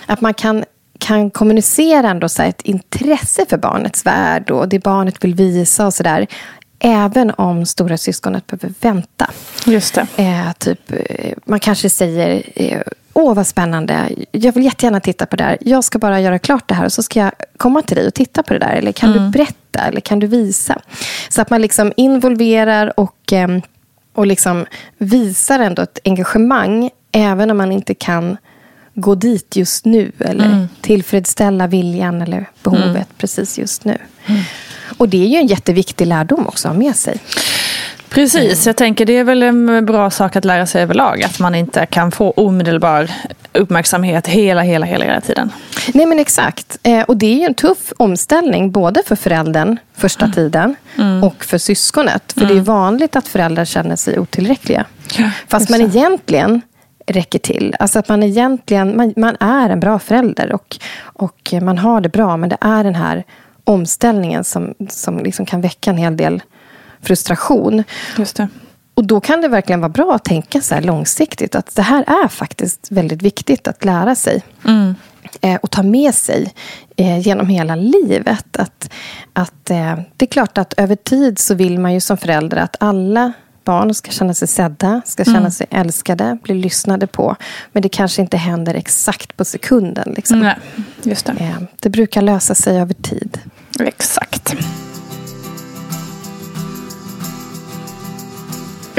Att 0.06 0.20
man 0.20 0.34
kan, 0.34 0.64
kan 1.02 1.30
kommunicera 1.30 2.10
ändå 2.10 2.28
så 2.28 2.42
ett 2.42 2.62
intresse 2.62 3.46
för 3.48 3.56
barnets 3.56 4.06
värld 4.06 4.50
och 4.50 4.68
det 4.68 4.78
barnet 4.78 5.24
vill 5.24 5.34
visa 5.34 5.86
och 5.86 5.94
sådär. 5.94 6.26
Även 6.78 7.30
om 7.30 7.66
stora 7.66 7.98
syskonet 7.98 8.46
behöver 8.46 8.74
vänta. 8.80 9.30
Just 9.66 9.94
det. 9.94 10.06
Eh, 10.16 10.52
typ, 10.58 10.92
eh, 10.92 11.32
man 11.44 11.60
kanske 11.60 11.90
säger 11.90 12.42
eh, 12.54 12.80
Åh, 13.14 13.34
vad 13.34 13.46
spännande. 13.46 14.08
Jag 14.30 14.52
vill 14.52 14.64
jättegärna 14.64 15.00
titta 15.00 15.26
på 15.26 15.36
det 15.36 15.44
här. 15.44 15.58
Jag 15.60 15.84
ska 15.84 15.98
bara 15.98 16.20
göra 16.20 16.38
klart 16.38 16.68
det 16.68 16.74
här 16.74 16.84
och 16.84 16.92
så 16.92 17.02
ska 17.02 17.20
jag 17.20 17.32
komma 17.56 17.82
till 17.82 17.96
dig 17.96 18.06
och 18.06 18.14
titta 18.14 18.42
på 18.42 18.52
det 18.52 18.58
där. 18.58 18.72
Eller 18.72 18.92
kan 18.92 19.12
du 19.12 19.30
berätta? 19.30 19.80
Eller 19.80 20.00
kan 20.00 20.18
du 20.18 20.26
visa? 20.26 20.80
Så 21.28 21.42
att 21.42 21.50
man 21.50 21.62
liksom 21.62 21.92
involverar 21.96 23.00
och, 23.00 23.32
eh, 23.32 23.48
och 24.14 24.26
liksom 24.26 24.66
visar 24.98 25.58
ändå 25.58 25.82
ett 25.82 25.98
engagemang 26.04 26.90
även 27.12 27.50
om 27.50 27.56
man 27.56 27.72
inte 27.72 27.94
kan 27.94 28.36
gå 28.94 29.14
dit 29.14 29.56
just 29.56 29.84
nu. 29.84 30.12
Eller 30.18 30.46
mm. 30.46 30.68
tillfredsställa 30.80 31.66
viljan 31.66 32.22
eller 32.22 32.50
behovet 32.62 32.86
mm. 32.86 33.04
precis 33.18 33.58
just 33.58 33.84
nu. 33.84 33.98
Mm. 34.26 34.42
Och 34.98 35.08
det 35.08 35.24
är 35.24 35.28
ju 35.28 35.36
en 35.36 35.46
jätteviktig 35.46 36.06
lärdom 36.06 36.46
också 36.46 36.68
att 36.68 36.74
ha 36.74 36.82
med 36.82 36.96
sig. 36.96 37.18
Precis, 38.08 38.66
jag 38.66 38.76
tänker 38.76 39.06
det 39.06 39.16
är 39.16 39.24
väl 39.24 39.42
en 39.42 39.86
bra 39.86 40.10
sak 40.10 40.36
att 40.36 40.44
lära 40.44 40.66
sig 40.66 40.82
överlag. 40.82 41.22
Att 41.22 41.38
man 41.38 41.54
inte 41.54 41.86
kan 41.86 42.12
få 42.12 42.30
omedelbar 42.30 43.10
uppmärksamhet 43.52 44.26
hela, 44.26 44.62
hela, 44.62 44.86
hela, 44.86 45.04
hela 45.04 45.20
tiden. 45.20 45.52
Nej 45.94 46.06
men 46.06 46.18
exakt. 46.18 46.78
Eh, 46.82 47.02
och 47.02 47.16
det 47.16 47.26
är 47.26 47.38
ju 47.38 47.44
en 47.44 47.54
tuff 47.54 47.92
omställning 47.96 48.70
både 48.70 49.02
för 49.06 49.16
föräldern 49.16 49.78
första 49.96 50.24
mm. 50.24 50.34
tiden 50.34 50.74
mm. 50.98 51.24
och 51.24 51.44
för 51.44 51.58
syskonet. 51.58 52.32
För 52.32 52.40
mm. 52.40 52.48
det 52.48 52.54
är 52.54 52.62
mm. 52.62 52.64
vanligt 52.64 53.16
att 53.16 53.28
föräldrar 53.28 53.64
känner 53.64 53.96
sig 53.96 54.18
otillräckliga. 54.18 54.84
Ja, 55.18 55.30
Fast 55.48 55.70
man 55.70 55.80
egentligen 55.80 56.60
räcker 57.06 57.38
till. 57.38 57.76
Alltså 57.78 57.98
att 57.98 58.08
man 58.08 58.22
egentligen 58.22 58.96
man, 58.96 59.14
man, 59.16 59.36
är 59.40 59.70
en 59.70 59.80
bra 59.80 59.98
förälder 59.98 60.52
och, 60.52 60.76
och 61.02 61.54
man 61.62 61.78
har 61.78 62.00
det 62.00 62.08
bra. 62.08 62.36
Men 62.36 62.48
det 62.48 62.58
är 62.60 62.84
den 62.84 62.94
här 62.94 63.24
omställningen 63.64 64.44
som, 64.44 64.74
som 64.88 65.18
liksom 65.18 65.46
kan 65.46 65.60
väcka 65.60 65.90
en 65.90 65.96
hel 65.96 66.16
del 66.16 66.42
frustration. 67.02 67.84
Just 68.18 68.36
det. 68.36 68.48
Och 68.94 69.04
då 69.04 69.20
kan 69.20 69.40
det 69.40 69.48
verkligen 69.48 69.80
vara 69.80 69.88
bra 69.88 70.14
att 70.14 70.24
tänka 70.24 70.60
så 70.60 70.80
långsiktigt. 70.80 71.54
Att 71.54 71.74
det 71.74 71.82
här 71.82 72.04
är 72.24 72.28
faktiskt 72.28 72.90
väldigt 72.90 73.22
viktigt 73.22 73.68
att 73.68 73.84
lära 73.84 74.14
sig. 74.14 74.42
Mm. 74.66 74.94
Eh, 75.40 75.56
och 75.56 75.70
ta 75.70 75.82
med 75.82 76.14
sig 76.14 76.54
eh, 76.96 77.18
genom 77.18 77.48
hela 77.48 77.76
livet. 77.76 78.56
Att, 78.56 78.90
att, 79.32 79.70
eh, 79.70 79.98
det 80.16 80.24
är 80.24 80.30
klart 80.30 80.58
att 80.58 80.72
över 80.76 80.96
tid 80.96 81.38
så 81.38 81.54
vill 81.54 81.78
man 81.78 81.94
ju 81.94 82.00
som 82.00 82.16
förälder 82.16 82.56
att 82.56 82.76
alla 82.80 83.32
barn 83.64 83.94
ska 83.94 84.10
känna 84.10 84.34
sig 84.34 84.48
sedda, 84.48 85.02
ska 85.04 85.24
känna 85.24 85.38
mm. 85.38 85.50
sig 85.50 85.66
älskade, 85.70 86.38
bli 86.42 86.54
lyssnade 86.54 87.06
på. 87.06 87.36
Men 87.72 87.82
det 87.82 87.88
kanske 87.88 88.22
inte 88.22 88.36
händer 88.36 88.74
exakt 88.74 89.36
på 89.36 89.44
sekunden. 89.44 90.12
Liksom. 90.16 90.40
Nej, 90.40 90.56
just 91.02 91.26
det. 91.26 91.32
Eh, 91.32 91.62
det 91.80 91.88
brukar 91.88 92.22
lösa 92.22 92.54
sig 92.54 92.80
över 92.80 92.94
tid. 92.94 93.38
Exakt. 93.80 94.31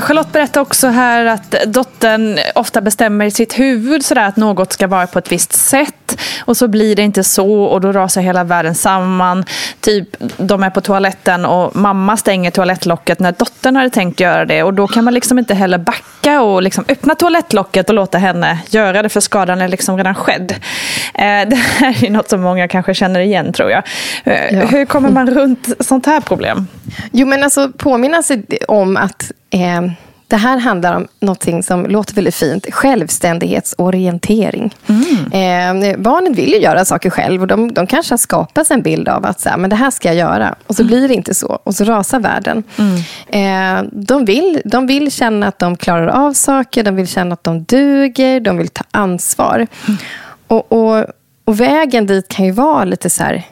Charlotte 0.04 0.32
berättar 0.32 0.62
också 0.62 0.88
här 0.88 1.26
att 1.26 1.56
dottern 1.68 2.40
ofta 2.56 2.82
bestämmer 2.82 3.26
i 3.26 3.32
sitt 3.32 3.60
huvud 3.60 4.06
sådär 4.06 4.28
att 4.28 4.38
något 4.38 4.74
ska 4.74 4.88
vara 4.88 5.08
på 5.08 5.20
ett 5.20 5.32
visst 5.32 5.54
sätt. 5.54 6.20
Och 6.46 6.58
så 6.58 6.68
blir 6.68 6.96
det 6.96 7.02
inte 7.02 7.24
så 7.24 7.64
och 7.64 7.82
då 7.82 7.92
rasar 7.92 8.22
hela 8.22 8.44
världen 8.44 8.76
samman. 8.76 9.46
Typ, 9.80 10.08
de 10.38 10.64
är 10.64 10.70
på 10.70 10.82
toaletten 10.82 11.46
och 11.46 11.76
mamma 11.76 12.18
stänger 12.18 12.52
toalettlocket 12.52 13.20
när 13.20 13.32
dottern 13.32 13.76
hade 13.76 13.90
tänkt 13.90 14.20
göra 14.20 14.46
det. 14.46 14.64
Och 14.64 14.74
då 14.74 14.88
kan 14.88 15.04
man 15.04 15.14
liksom 15.14 15.40
inte 15.40 15.54
heller 15.54 15.78
backa 15.78 16.42
och 16.42 16.62
liksom 16.64 16.86
öppna 16.88 17.16
toalettlocket 17.16 17.90
och 17.90 17.96
låta 17.96 18.18
henne 18.18 18.60
göra 18.70 19.02
det 19.02 19.10
för 19.10 19.20
skadan 19.20 19.62
är 19.62 19.68
liksom 19.68 19.98
redan 19.98 20.16
skedd. 20.16 20.52
Eh, 21.14 21.50
det 21.50 21.56
här 21.56 22.04
är 22.04 22.10
något 22.10 22.30
som 22.30 22.42
många 22.42 22.68
kanske 22.68 22.94
känner 22.94 23.20
igen 23.20 23.54
tror 23.54 23.72
jag. 23.72 23.84
Eh, 24.24 24.56
ja. 24.56 24.66
Hur 24.66 24.86
kommer 24.86 25.10
man 25.10 25.30
runt 25.30 25.70
sånt 25.80 26.06
här 26.06 26.22
problem? 26.22 26.68
Jo 27.12 27.28
men 27.28 27.44
alltså 27.44 27.72
påminna 27.78 28.24
sig 28.24 28.44
om 28.68 28.98
att 28.98 29.32
Eh, 29.54 29.82
det 30.34 30.38
här 30.38 30.58
handlar 30.58 30.96
om 30.96 31.08
något 31.20 31.66
som 31.66 31.86
låter 31.86 32.16
väldigt 32.16 32.36
fint. 32.36 32.74
Självständighetsorientering. 32.74 34.76
Mm. 34.88 35.32
Eh, 35.32 35.74
barnen 35.98 36.34
vill 36.34 36.50
ju 36.50 36.58
göra 36.58 36.86
saker 36.86 37.10
själv 37.10 37.42
och 37.42 37.48
de, 37.48 37.74
de 37.74 37.88
kanske 37.88 38.14
har 38.14 38.18
skapat 38.18 38.72
en 38.72 38.82
bild 38.82 39.10
av 39.10 39.26
att 39.26 39.42
så 39.42 39.50
här, 39.50 39.58
men 39.58 39.70
det 39.70 39.76
här 39.76 39.92
ska 39.92 40.08
jag 40.08 40.18
göra. 40.18 40.56
Och 40.68 40.76
så 40.76 40.82
mm. 40.82 40.88
blir 40.88 41.08
det 41.08 41.14
inte 41.14 41.34
så. 41.34 41.60
Och 41.64 41.76
så 41.76 41.84
rasar 41.84 42.20
världen. 42.20 42.64
Mm. 42.78 42.96
Eh, 43.28 43.84
de, 43.92 44.26
vill, 44.26 44.62
de 44.66 44.88
vill 44.88 45.12
känna 45.12 45.48
att 45.48 45.60
de 45.60 45.78
klarar 45.78 46.08
av 46.08 46.34
saker. 46.34 46.84
De 46.84 46.96
vill 46.96 47.08
känna 47.08 47.34
att 47.34 47.44
de 47.44 47.64
duger. 47.64 48.40
De 48.40 48.58
vill 48.58 48.70
ta 48.70 48.84
ansvar. 48.92 49.56
Mm. 49.56 49.68
Och, 50.48 50.72
och, 50.72 51.06
och, 51.46 51.60
vägen 51.60 52.06
dit 52.06 52.28
kan 52.28 52.46
ju 52.46 52.52
vara 52.52 52.84
lite 52.84 53.10
så 53.10 53.24
här 53.24 53.44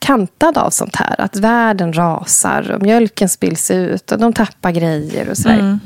kantad 0.00 0.58
av 0.58 0.70
sånt 0.70 0.96
här. 0.96 1.20
Att 1.20 1.36
världen 1.36 1.92
rasar 1.92 2.70
och 2.70 2.82
mjölken 2.82 3.28
spills 3.28 3.70
ut 3.70 4.12
och 4.12 4.18
de 4.18 4.32
tappar 4.32 4.70
grejer 4.70 5.30
och 5.30 5.36
sådär. 5.36 5.58
Mm. 5.58 5.80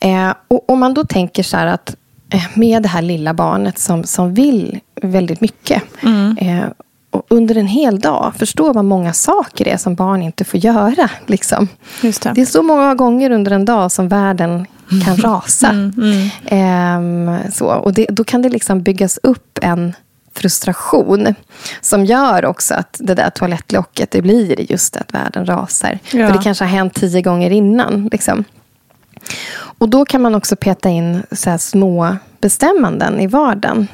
Eh, 0.00 0.34
och 0.48 0.70
om 0.70 0.80
man 0.80 0.94
då 0.94 1.04
tänker 1.04 1.42
så 1.42 1.56
här 1.56 1.66
att 1.66 1.96
eh, 2.30 2.42
med 2.54 2.82
det 2.82 2.88
här 2.88 3.02
lilla 3.02 3.34
barnet 3.34 3.78
som, 3.78 4.04
som 4.04 4.34
vill 4.34 4.80
väldigt 5.02 5.40
mycket. 5.40 5.82
Mm. 6.02 6.36
Eh, 6.38 6.64
och 7.10 7.26
under 7.28 7.56
en 7.56 7.66
hel 7.66 8.00
dag 8.00 8.32
förstå 8.38 8.72
vad 8.72 8.84
många 8.84 9.12
saker 9.12 9.64
det 9.64 9.70
är 9.70 9.76
som 9.76 9.94
barn 9.94 10.22
inte 10.22 10.44
får 10.44 10.60
göra. 10.60 11.10
Liksom. 11.26 11.68
Det. 12.00 12.22
det. 12.34 12.40
är 12.40 12.46
så 12.46 12.62
många 12.62 12.94
gånger 12.94 13.30
under 13.30 13.52
en 13.52 13.64
dag 13.64 13.92
som 13.92 14.08
världen 14.08 14.66
kan 15.04 15.16
rasa. 15.32 15.68
Mm, 15.68 15.92
mm. 16.50 17.28
Eh, 17.28 17.50
så, 17.50 17.66
och 17.66 17.92
det, 17.92 18.06
då 18.10 18.24
kan 18.24 18.42
det 18.42 18.48
liksom 18.48 18.82
byggas 18.82 19.18
upp 19.22 19.58
en 19.62 19.92
frustration 20.34 21.34
som 21.80 22.04
gör 22.04 22.44
också 22.44 22.74
att 22.74 22.96
det 23.00 23.14
där 23.14 23.30
toalettlocket, 23.30 24.10
det 24.10 24.22
blir 24.22 24.72
just 24.72 24.96
att 24.96 25.14
världen 25.14 25.46
rasar. 25.46 25.98
Ja. 26.10 26.26
För 26.26 26.36
det 26.36 26.44
kanske 26.44 26.64
har 26.64 26.70
hänt 26.70 26.94
tio 26.94 27.22
gånger 27.22 27.50
innan. 27.50 28.08
Liksom. 28.12 28.44
Och 29.78 29.88
då 29.88 30.04
kan 30.04 30.22
man 30.22 30.34
också 30.34 30.56
peta 30.56 30.88
in 30.88 31.22
så 31.32 31.58
små 31.58 32.16
bestämmanden 32.40 33.20
i 33.20 33.26
vardagen. 33.26 33.88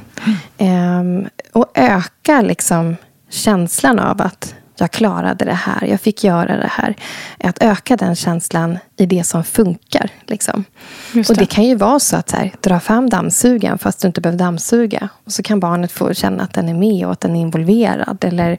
Mm. 0.59 1.21
Eh, 1.21 1.29
och 1.53 1.67
öka 1.75 2.41
liksom 2.41 2.97
känslan 3.31 3.99
av 3.99 4.23
att 4.23 4.55
jag 4.81 4.91
klarade 4.91 5.45
det 5.45 5.55
här, 5.55 5.87
jag 5.87 6.01
fick 6.01 6.25
göra 6.25 6.57
det 6.57 6.71
här. 6.71 6.97
Att 7.39 7.63
öka 7.63 7.97
den 7.97 8.17
känslan 8.17 8.79
i 8.97 9.07
det 9.07 9.25
som 9.25 9.45
funkar. 9.45 10.11
Liksom. 10.27 10.65
Det. 11.13 11.31
Och 11.31 11.37
det 11.37 11.47
kan 11.47 11.65
ju 11.65 11.75
vara 11.75 12.01
så 12.01 12.17
att 12.17 12.31
så 12.31 12.37
här, 12.37 12.55
dra 12.61 12.81
fram 12.81 13.11
dammsugaren 13.11 13.79
fast 13.79 14.01
du 14.01 14.09
inte 14.09 14.21
behöver 14.21 14.39
dammsuga. 14.39 15.09
Och 15.25 15.33
så 15.33 15.43
kan 15.43 15.61
barnet 15.61 15.93
få 15.93 16.15
känna 16.15 16.43
att 16.43 16.55
den 16.55 16.69
är 16.69 16.75
med 16.75 17.07
och 17.07 17.13
att 17.13 17.21
den 17.21 17.37
är 17.37 17.41
involverad. 17.41 18.25
Eller 18.25 18.59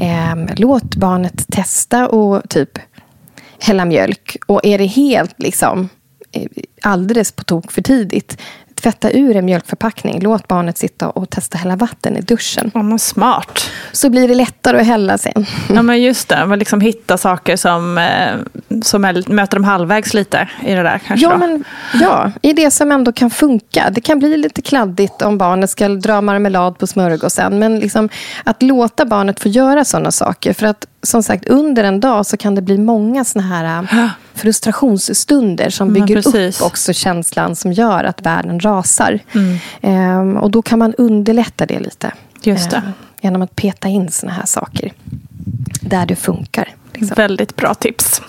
eh, 0.00 0.36
låt 0.56 0.96
barnet 0.96 1.46
testa 1.48 2.08
och 2.08 2.48
typ 2.48 2.78
hälla 3.60 3.84
mjölk. 3.84 4.36
Och 4.46 4.60
är 4.64 4.78
det 4.78 4.86
helt 4.86 5.34
liksom 5.38 5.88
eh, 6.32 6.48
alldeles 6.82 7.32
på 7.32 7.44
tok 7.44 7.72
för 7.72 7.82
tidigt 7.82 8.38
tvätta 8.80 9.10
ur 9.10 9.36
en 9.36 9.44
mjölkförpackning. 9.44 10.20
Låt 10.20 10.48
barnet 10.48 10.78
sitta 10.78 11.10
och 11.10 11.30
testa 11.30 11.58
hälla 11.58 11.76
vatten 11.76 12.16
i 12.16 12.20
duschen. 12.20 12.70
Ja, 12.74 12.98
smart. 12.98 13.70
Så 13.92 14.10
blir 14.10 14.28
det 14.28 14.34
lättare 14.34 14.80
att 14.80 14.86
hälla 14.86 15.18
sen. 15.18 15.46
Ja, 15.74 15.82
men 15.82 16.02
just 16.02 16.28
det. 16.28 16.46
Man 16.46 16.58
liksom 16.58 16.80
hitta 16.80 17.18
saker 17.18 17.56
som, 17.56 17.98
eh, 17.98 18.36
som 18.82 19.04
är, 19.04 19.32
möter 19.32 19.56
dem 19.56 19.64
halvvägs 19.64 20.14
lite 20.14 20.48
i 20.64 20.74
det 20.74 20.82
där. 20.82 20.98
Kanske 21.06 21.26
ja, 21.26 21.36
men, 21.36 21.64
ja, 22.00 22.32
i 22.42 22.52
det 22.52 22.70
som 22.70 22.92
ändå 22.92 23.12
kan 23.12 23.30
funka. 23.30 23.90
Det 23.90 24.00
kan 24.00 24.18
bli 24.18 24.36
lite 24.36 24.62
kladdigt 24.62 25.22
om 25.22 25.38
barnet 25.38 25.70
ska 25.70 25.88
dra 25.88 26.20
marmelad 26.20 26.78
på 26.78 26.86
smörgåsen. 26.86 27.58
Men 27.58 27.78
liksom, 27.78 28.08
att 28.44 28.62
låta 28.62 29.04
barnet 29.04 29.40
få 29.40 29.48
göra 29.48 29.84
sådana 29.84 30.10
saker. 30.10 30.52
För 30.52 30.66
att 30.66 30.86
som 31.02 31.22
sagt, 31.22 31.48
under 31.48 31.84
en 31.84 32.00
dag 32.00 32.26
så 32.26 32.36
kan 32.36 32.54
det 32.54 32.62
bli 32.62 32.78
många 32.78 33.24
såna 33.24 33.44
här 33.44 33.82
äh, 33.82 34.10
frustrationsstunder 34.34 35.70
som 35.70 35.92
bygger 35.92 36.36
upp 36.36 36.62
också 36.62 36.92
känslan 36.92 37.56
som 37.56 37.72
gör 37.72 38.04
att 38.04 38.22
världen 38.22 38.60
rasar. 38.60 39.18
Mm. 39.32 39.58
Ehm, 39.80 40.36
och 40.36 40.50
då 40.50 40.62
kan 40.62 40.78
man 40.78 40.94
underlätta 40.94 41.66
det 41.66 41.80
lite. 41.80 42.12
Just 42.42 42.70
det. 42.70 42.76
Ehm, 42.76 42.92
genom 43.20 43.42
att 43.42 43.56
peta 43.56 43.88
in 43.88 44.10
såna 44.10 44.32
här 44.32 44.46
saker 44.46 44.92
där 45.80 46.06
det 46.06 46.16
funkar. 46.16 46.74
Liksom. 46.92 47.14
Väldigt 47.14 47.56
bra 47.56 47.74
tips. 47.74 48.22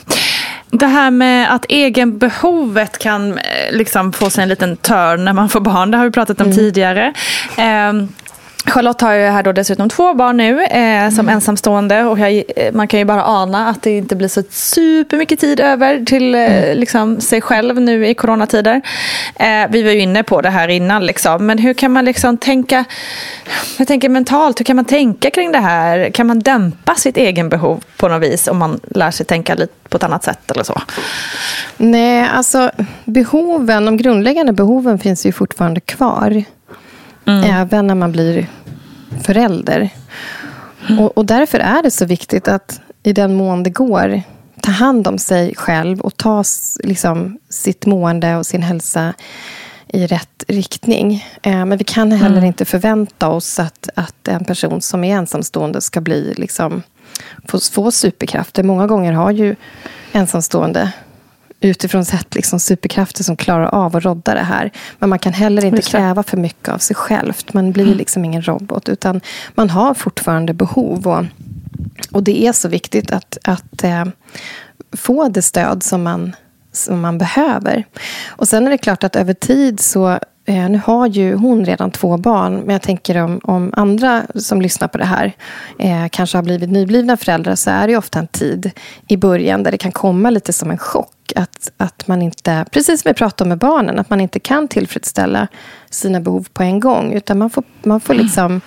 Det 0.72 0.88
här 0.88 1.12
med 1.12 1.54
att 1.54 1.66
egenbehovet 1.70 2.98
kan 2.98 3.38
eh, 3.38 3.72
liksom 3.72 4.14
få 4.14 4.30
sig 4.30 4.44
en 4.44 4.50
liten 4.50 4.78
törn 4.78 5.26
när 5.26 5.34
man 5.34 5.50
får 5.50 5.60
barn, 5.60 5.92
det 5.92 5.98
har 5.98 6.06
vi 6.06 6.12
pratat 6.12 6.42
om 6.42 6.46
mm. 6.46 6.58
tidigare. 6.58 7.14
Um, 7.90 8.10
Charlotte 8.66 9.02
har 9.02 9.14
ju 9.14 9.26
här 9.26 9.44
då 9.44 9.52
dessutom 9.52 9.90
två 9.90 10.14
barn 10.14 10.38
nu 10.38 10.64
eh, 10.64 11.10
som 11.10 11.20
mm. 11.20 11.30
ensamstående 11.30 12.04
och 12.04 12.20
jag, 12.20 12.44
eh, 12.56 12.74
man 12.74 12.88
kan 12.88 13.00
ju 13.00 13.06
bara 13.06 13.24
ana 13.24 13.70
att 13.70 13.82
det 13.82 13.98
inte 13.98 14.16
blir 14.16 14.28
så 14.28 14.44
supermycket 14.50 15.40
tid 15.40 15.60
över 15.60 16.06
till 16.06 16.36
eh, 16.36 16.64
mm. 16.64 16.78
liksom, 16.78 17.22
sig 17.22 17.42
själv 17.42 17.82
nu 17.82 18.08
i 18.08 18.14
coronatider. 18.14 18.82
Eh, 19.36 19.70
vi 19.70 19.84
var 19.84 19.92
ju 19.92 20.00
inne 20.00 20.24
på 20.24 20.42
det 20.42 20.50
här 20.50 20.68
innan, 20.68 21.06
liksom. 21.06 21.46
men 21.46 21.58
hur 21.58 21.74
kan 21.74 21.92
man 21.92 22.06
liksom 22.06 22.38
tänka, 22.38 22.86
jag 23.78 23.88
tänker 23.88 24.10
mentalt, 24.10 24.60
hur 24.60 24.66
kan 24.66 24.76
man 24.76 24.86
tänka 24.86 25.30
kring 25.30 25.52
det 25.52 25.60
här? 25.60 26.10
Kan 26.10 26.28
man 26.28 26.40
dämpa 26.40 26.96
sitt 26.96 27.18
egen 27.18 27.50
behov 27.50 27.84
på 27.98 28.08
något 28.08 28.24
vis 28.24 28.48
om 28.48 28.58
man 28.58 28.80
lär 28.84 29.12
sig 29.12 29.26
tänka 29.26 29.56
lite 29.56 29.74
på 29.90 29.98
ett 29.98 30.04
annat 30.04 30.24
sätt 30.24 30.52
eller 30.52 30.64
så? 30.64 30.82
Nej, 31.78 32.30
alltså 32.34 32.72
behoven, 33.06 33.86
de 33.86 33.98
grundläggande 33.98 34.54
behoven 34.54 35.00
finns 35.00 35.26
ju 35.26 35.32
fortfarande 35.32 35.80
kvar. 35.80 36.44
Mm. 37.26 37.44
Även 37.44 37.88
när 37.88 37.96
man 37.96 38.12
blir 38.12 38.48
förälder. 39.24 39.90
Mm. 40.90 41.04
Och, 41.04 41.18
och, 41.18 41.26
därför 41.26 41.60
är 41.60 41.84
det 41.84 41.92
så 41.92 42.06
viktigt 42.06 42.48
att 42.48 42.82
i 43.04 43.14
den 43.14 43.34
mån 43.34 43.64
det 43.64 43.70
går 43.70 44.22
ta 44.62 44.72
hand 44.72 45.08
om 45.08 45.18
sig 45.18 45.56
själv 45.56 46.00
och 46.02 46.18
ta 46.18 46.44
liksom, 46.84 47.38
sitt 47.50 47.86
mående 47.86 48.36
och 48.36 48.46
sin 48.46 48.64
hälsa 48.64 49.14
i 49.88 50.08
rätt 50.08 50.44
riktning. 50.48 51.26
Eh, 51.42 51.66
men 51.66 51.78
vi 51.78 51.84
kan 51.84 52.12
heller 52.12 52.38
mm. 52.38 52.48
inte 52.48 52.66
förvänta 52.66 53.30
oss 53.30 53.60
att, 53.60 53.90
att 53.96 54.28
en 54.28 54.46
person 54.46 54.82
som 54.82 55.04
är 55.04 55.18
ensamstående 55.18 55.82
ska 55.82 56.02
bli 56.02 56.34
liksom, 56.38 56.84
få, 57.48 57.60
få 57.60 57.92
superkrafter. 57.92 58.64
Många 58.64 58.88
gånger 58.88 59.14
har 59.14 59.32
ju 59.32 59.56
ensamstående 60.12 60.92
utifrån 61.62 62.06
sett 62.06 62.36
liksom 62.36 62.60
superkrafter 62.60 63.24
som 63.24 63.38
klarar 63.38 63.66
av 63.66 63.96
att 63.96 64.04
rodda 64.04 64.34
det 64.34 64.44
här. 64.44 64.72
Men 65.00 65.10
man 65.10 65.20
kan 65.20 65.34
heller 65.34 65.66
inte 65.66 65.82
kräva 65.82 66.24
för 66.24 66.38
mycket 66.38 66.70
av 66.70 66.78
sig 66.78 66.96
själv. 66.96 67.34
Man 67.52 67.72
blir 67.72 67.86
mm. 67.86 67.98
liksom 67.98 68.26
ingen 68.26 68.42
robot. 68.42 68.90
Utan 68.90 69.22
man 69.56 69.70
har 69.70 69.94
fortfarande 69.94 70.54
behov. 70.54 71.08
Och, 71.08 71.26
och 72.12 72.24
det 72.24 72.48
är 72.48 72.54
så 72.54 72.68
viktigt 72.68 73.12
att, 73.12 73.38
att 73.44 73.84
eh, 73.84 74.06
få 74.98 75.30
det 75.30 75.42
stöd 75.42 75.84
som 75.84 76.04
man, 76.04 76.36
som 76.72 77.02
man 77.02 77.18
behöver. 77.18 77.84
Och 78.28 78.48
sen 78.48 78.68
är 78.68 78.72
det 78.72 78.78
klart 78.78 79.04
att 79.04 79.16
över 79.16 79.34
tid 79.34 79.80
så 79.80 80.20
nu 80.46 80.82
har 80.86 81.08
ju 81.08 81.36
hon 81.36 81.66
redan 81.66 81.92
två 81.92 82.18
barn, 82.18 82.56
men 82.56 82.70
jag 82.70 82.82
tänker 82.82 83.18
om, 83.18 83.42
om 83.44 83.74
andra 83.76 84.24
som 84.36 84.62
lyssnar 84.62 84.88
på 84.88 84.98
det 84.98 85.06
här 85.06 85.34
eh, 85.80 86.08
kanske 86.12 86.38
har 86.38 86.44
blivit 86.44 86.70
nyblivna 86.70 87.18
föräldrar 87.18 87.56
så 87.56 87.70
är 87.70 87.88
det 87.88 87.98
ofta 87.98 88.20
en 88.20 88.28
tid 88.28 88.72
i 89.08 89.18
början 89.18 89.64
där 89.64 89.72
det 89.72 89.78
kan 89.78 89.92
komma 89.92 90.30
lite 90.30 90.54
som 90.54 90.72
en 90.72 90.78
chock. 90.78 91.14
Att, 91.36 91.72
att 91.78 92.08
man 92.08 92.22
inte, 92.22 92.66
precis 92.72 93.02
som 93.02 93.10
vi 93.10 93.14
pratade 93.14 93.44
om 93.44 93.50
med 93.50 93.58
barnen, 93.58 94.00
att 94.00 94.10
man 94.10 94.22
inte 94.22 94.40
kan 94.40 94.68
tillfredsställa 94.68 95.48
sina 95.90 96.20
behov 96.20 96.48
på 96.54 96.64
en 96.64 96.80
gång. 96.80 97.14
Utan 97.14 97.38
man 97.38 97.50
får, 97.50 97.64
man 97.84 98.00
får 98.00 98.14
liksom 98.14 98.62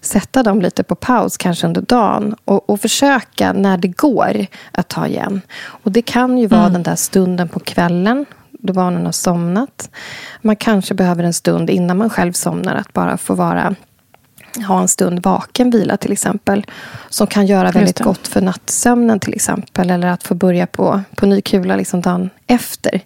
sätta 0.00 0.42
dem 0.42 0.60
lite 0.60 0.82
på 0.82 0.94
paus, 0.94 1.36
kanske 1.36 1.66
under 1.66 1.82
dagen 1.82 2.36
och, 2.44 2.70
och 2.70 2.80
försöka, 2.80 3.52
när 3.52 3.76
det 3.76 3.88
går, 3.88 4.46
att 4.72 4.88
ta 4.88 5.06
igen. 5.06 5.40
Och 5.60 5.92
Det 5.92 6.02
kan 6.02 6.38
ju 6.38 6.46
vara 6.46 6.60
mm. 6.60 6.72
den 6.72 6.82
där 6.82 6.96
stunden 6.96 7.48
på 7.48 7.60
kvällen 7.60 8.26
då 8.62 8.72
barnen 8.72 9.04
har 9.04 9.12
somnat. 9.12 9.90
Man 10.42 10.56
kanske 10.56 10.94
behöver 10.94 11.24
en 11.24 11.32
stund 11.32 11.70
innan 11.70 11.98
man 11.98 12.10
själv 12.10 12.32
somnar 12.32 12.74
att 12.74 12.92
bara 12.92 13.16
få 13.16 13.34
vara 13.34 13.74
ha 14.68 14.80
en 14.80 14.88
stund 14.88 15.22
vaken 15.22 15.70
vila 15.70 15.96
till 15.96 16.12
exempel. 16.12 16.66
Som 17.08 17.26
kan 17.26 17.46
göra 17.46 17.70
väldigt 17.70 18.00
gott 18.00 18.28
för 18.28 18.40
nattsömnen 18.40 19.20
till 19.20 19.34
exempel. 19.34 19.90
Eller 19.90 20.08
att 20.08 20.22
få 20.22 20.34
börja 20.34 20.66
på, 20.66 21.02
på 21.16 21.26
ny 21.26 21.40
kula 21.40 21.76
liksom 21.76 22.00
dagen 22.00 22.30
efter. 22.46 23.00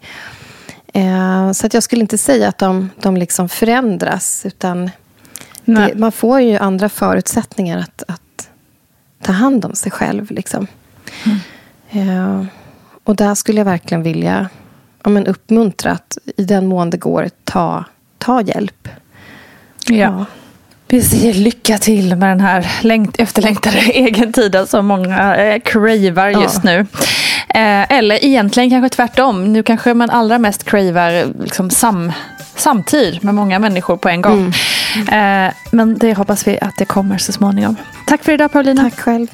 Eh, 0.92 1.52
så 1.52 1.66
att 1.66 1.74
jag 1.74 1.82
skulle 1.82 2.00
inte 2.00 2.18
säga 2.18 2.48
att 2.48 2.58
de, 2.58 2.90
de 3.00 3.16
liksom 3.16 3.48
förändras. 3.48 4.46
Utan 4.46 4.90
det, 5.64 5.92
man 5.96 6.12
får 6.12 6.40
ju 6.40 6.56
andra 6.56 6.88
förutsättningar 6.88 7.78
att, 7.78 8.02
att 8.08 8.48
ta 9.22 9.32
hand 9.32 9.64
om 9.64 9.74
sig 9.74 9.92
själv. 9.92 10.30
Liksom. 10.30 10.66
Mm. 11.24 11.38
Eh, 11.90 12.46
och 13.04 13.16
där 13.16 13.34
skulle 13.34 13.60
jag 13.60 13.64
verkligen 13.64 14.02
vilja 14.02 14.48
ja, 15.04 15.10
men 15.10 15.26
uppmuntra 15.26 15.92
att 15.92 16.18
i 16.36 16.44
den 16.44 16.66
mån 16.66 16.90
det 16.90 16.96
går, 16.96 17.30
ta, 17.44 17.84
ta 18.18 18.40
hjälp. 18.40 18.88
Ja. 19.86 19.96
ja. 19.96 20.26
Vi 20.88 21.02
säger 21.02 21.34
lycka 21.34 21.78
till 21.78 22.16
med 22.16 22.28
den 22.28 22.40
här 22.40 22.66
längt, 22.80 23.20
efterlängtade 23.20 23.78
egentiden 23.98 24.66
som 24.66 24.86
många 24.86 25.36
eh, 25.36 25.60
cravar 25.60 26.28
just 26.28 26.64
ja. 26.64 26.70
nu. 26.70 26.86
Eh, 27.48 27.92
eller 27.92 28.24
egentligen 28.24 28.70
kanske 28.70 28.96
tvärtom. 28.96 29.52
Nu 29.52 29.62
kanske 29.62 29.94
man 29.94 30.10
allra 30.10 30.38
mest 30.38 30.64
cravar 30.64 31.42
liksom 31.42 31.70
sam, 31.70 32.12
samtid 32.56 33.24
med 33.24 33.34
många 33.34 33.58
människor 33.58 33.96
på 33.96 34.08
en 34.08 34.22
gång. 34.22 34.54
Mm. 35.08 35.46
Eh, 35.46 35.54
men 35.70 35.98
det 35.98 36.14
hoppas 36.14 36.46
vi 36.46 36.58
att 36.60 36.76
det 36.78 36.84
kommer 36.84 37.18
så 37.18 37.32
småningom. 37.32 37.76
Tack 38.06 38.24
för 38.24 38.32
idag 38.32 38.52
Paulina. 38.52 38.82
Tack 38.82 39.00
själv. 39.00 39.26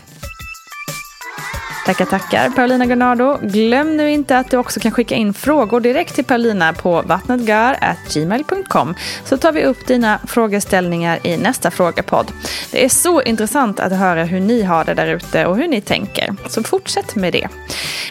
Tackar, 1.86 2.04
tackar 2.04 2.50
Paulina 2.50 2.86
Granado. 2.86 3.38
Glöm 3.42 3.96
nu 3.96 4.10
inte 4.10 4.38
att 4.38 4.50
du 4.50 4.56
också 4.56 4.80
kan 4.80 4.92
skicka 4.92 5.14
in 5.14 5.34
frågor 5.34 5.80
direkt 5.80 6.14
till 6.14 6.24
Paulina 6.24 6.72
på 6.72 7.02
vattnetgar.gmail.com 7.02 8.94
så 9.24 9.36
tar 9.36 9.52
vi 9.52 9.64
upp 9.64 9.86
dina 9.86 10.18
frågeställningar 10.26 11.26
i 11.26 11.36
nästa 11.36 11.70
frågepodd. 11.70 12.32
Det 12.72 12.84
är 12.84 12.88
så 12.88 13.22
intressant 13.22 13.80
att 13.80 13.92
höra 13.92 14.24
hur 14.24 14.40
ni 14.40 14.62
har 14.62 14.84
det 14.84 14.94
där 14.94 15.06
ute 15.06 15.46
och 15.46 15.56
hur 15.56 15.68
ni 15.68 15.80
tänker. 15.80 16.34
Så 16.48 16.62
fortsätt 16.62 17.16
med 17.16 17.32
det. 17.32 17.48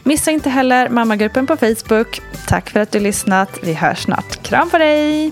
Missa 0.03 0.31
inte 0.31 0.49
heller 0.49 0.89
mammagruppen 0.89 1.47
på 1.47 1.57
Facebook. 1.57 2.21
Tack 2.47 2.69
för 2.69 2.79
att 2.79 2.91
du 2.91 2.99
lyssnat. 2.99 3.59
Vi 3.63 3.73
hörs 3.73 4.03
snart. 4.03 4.43
Kram 4.43 4.69
på 4.69 4.77
dig! 4.77 5.31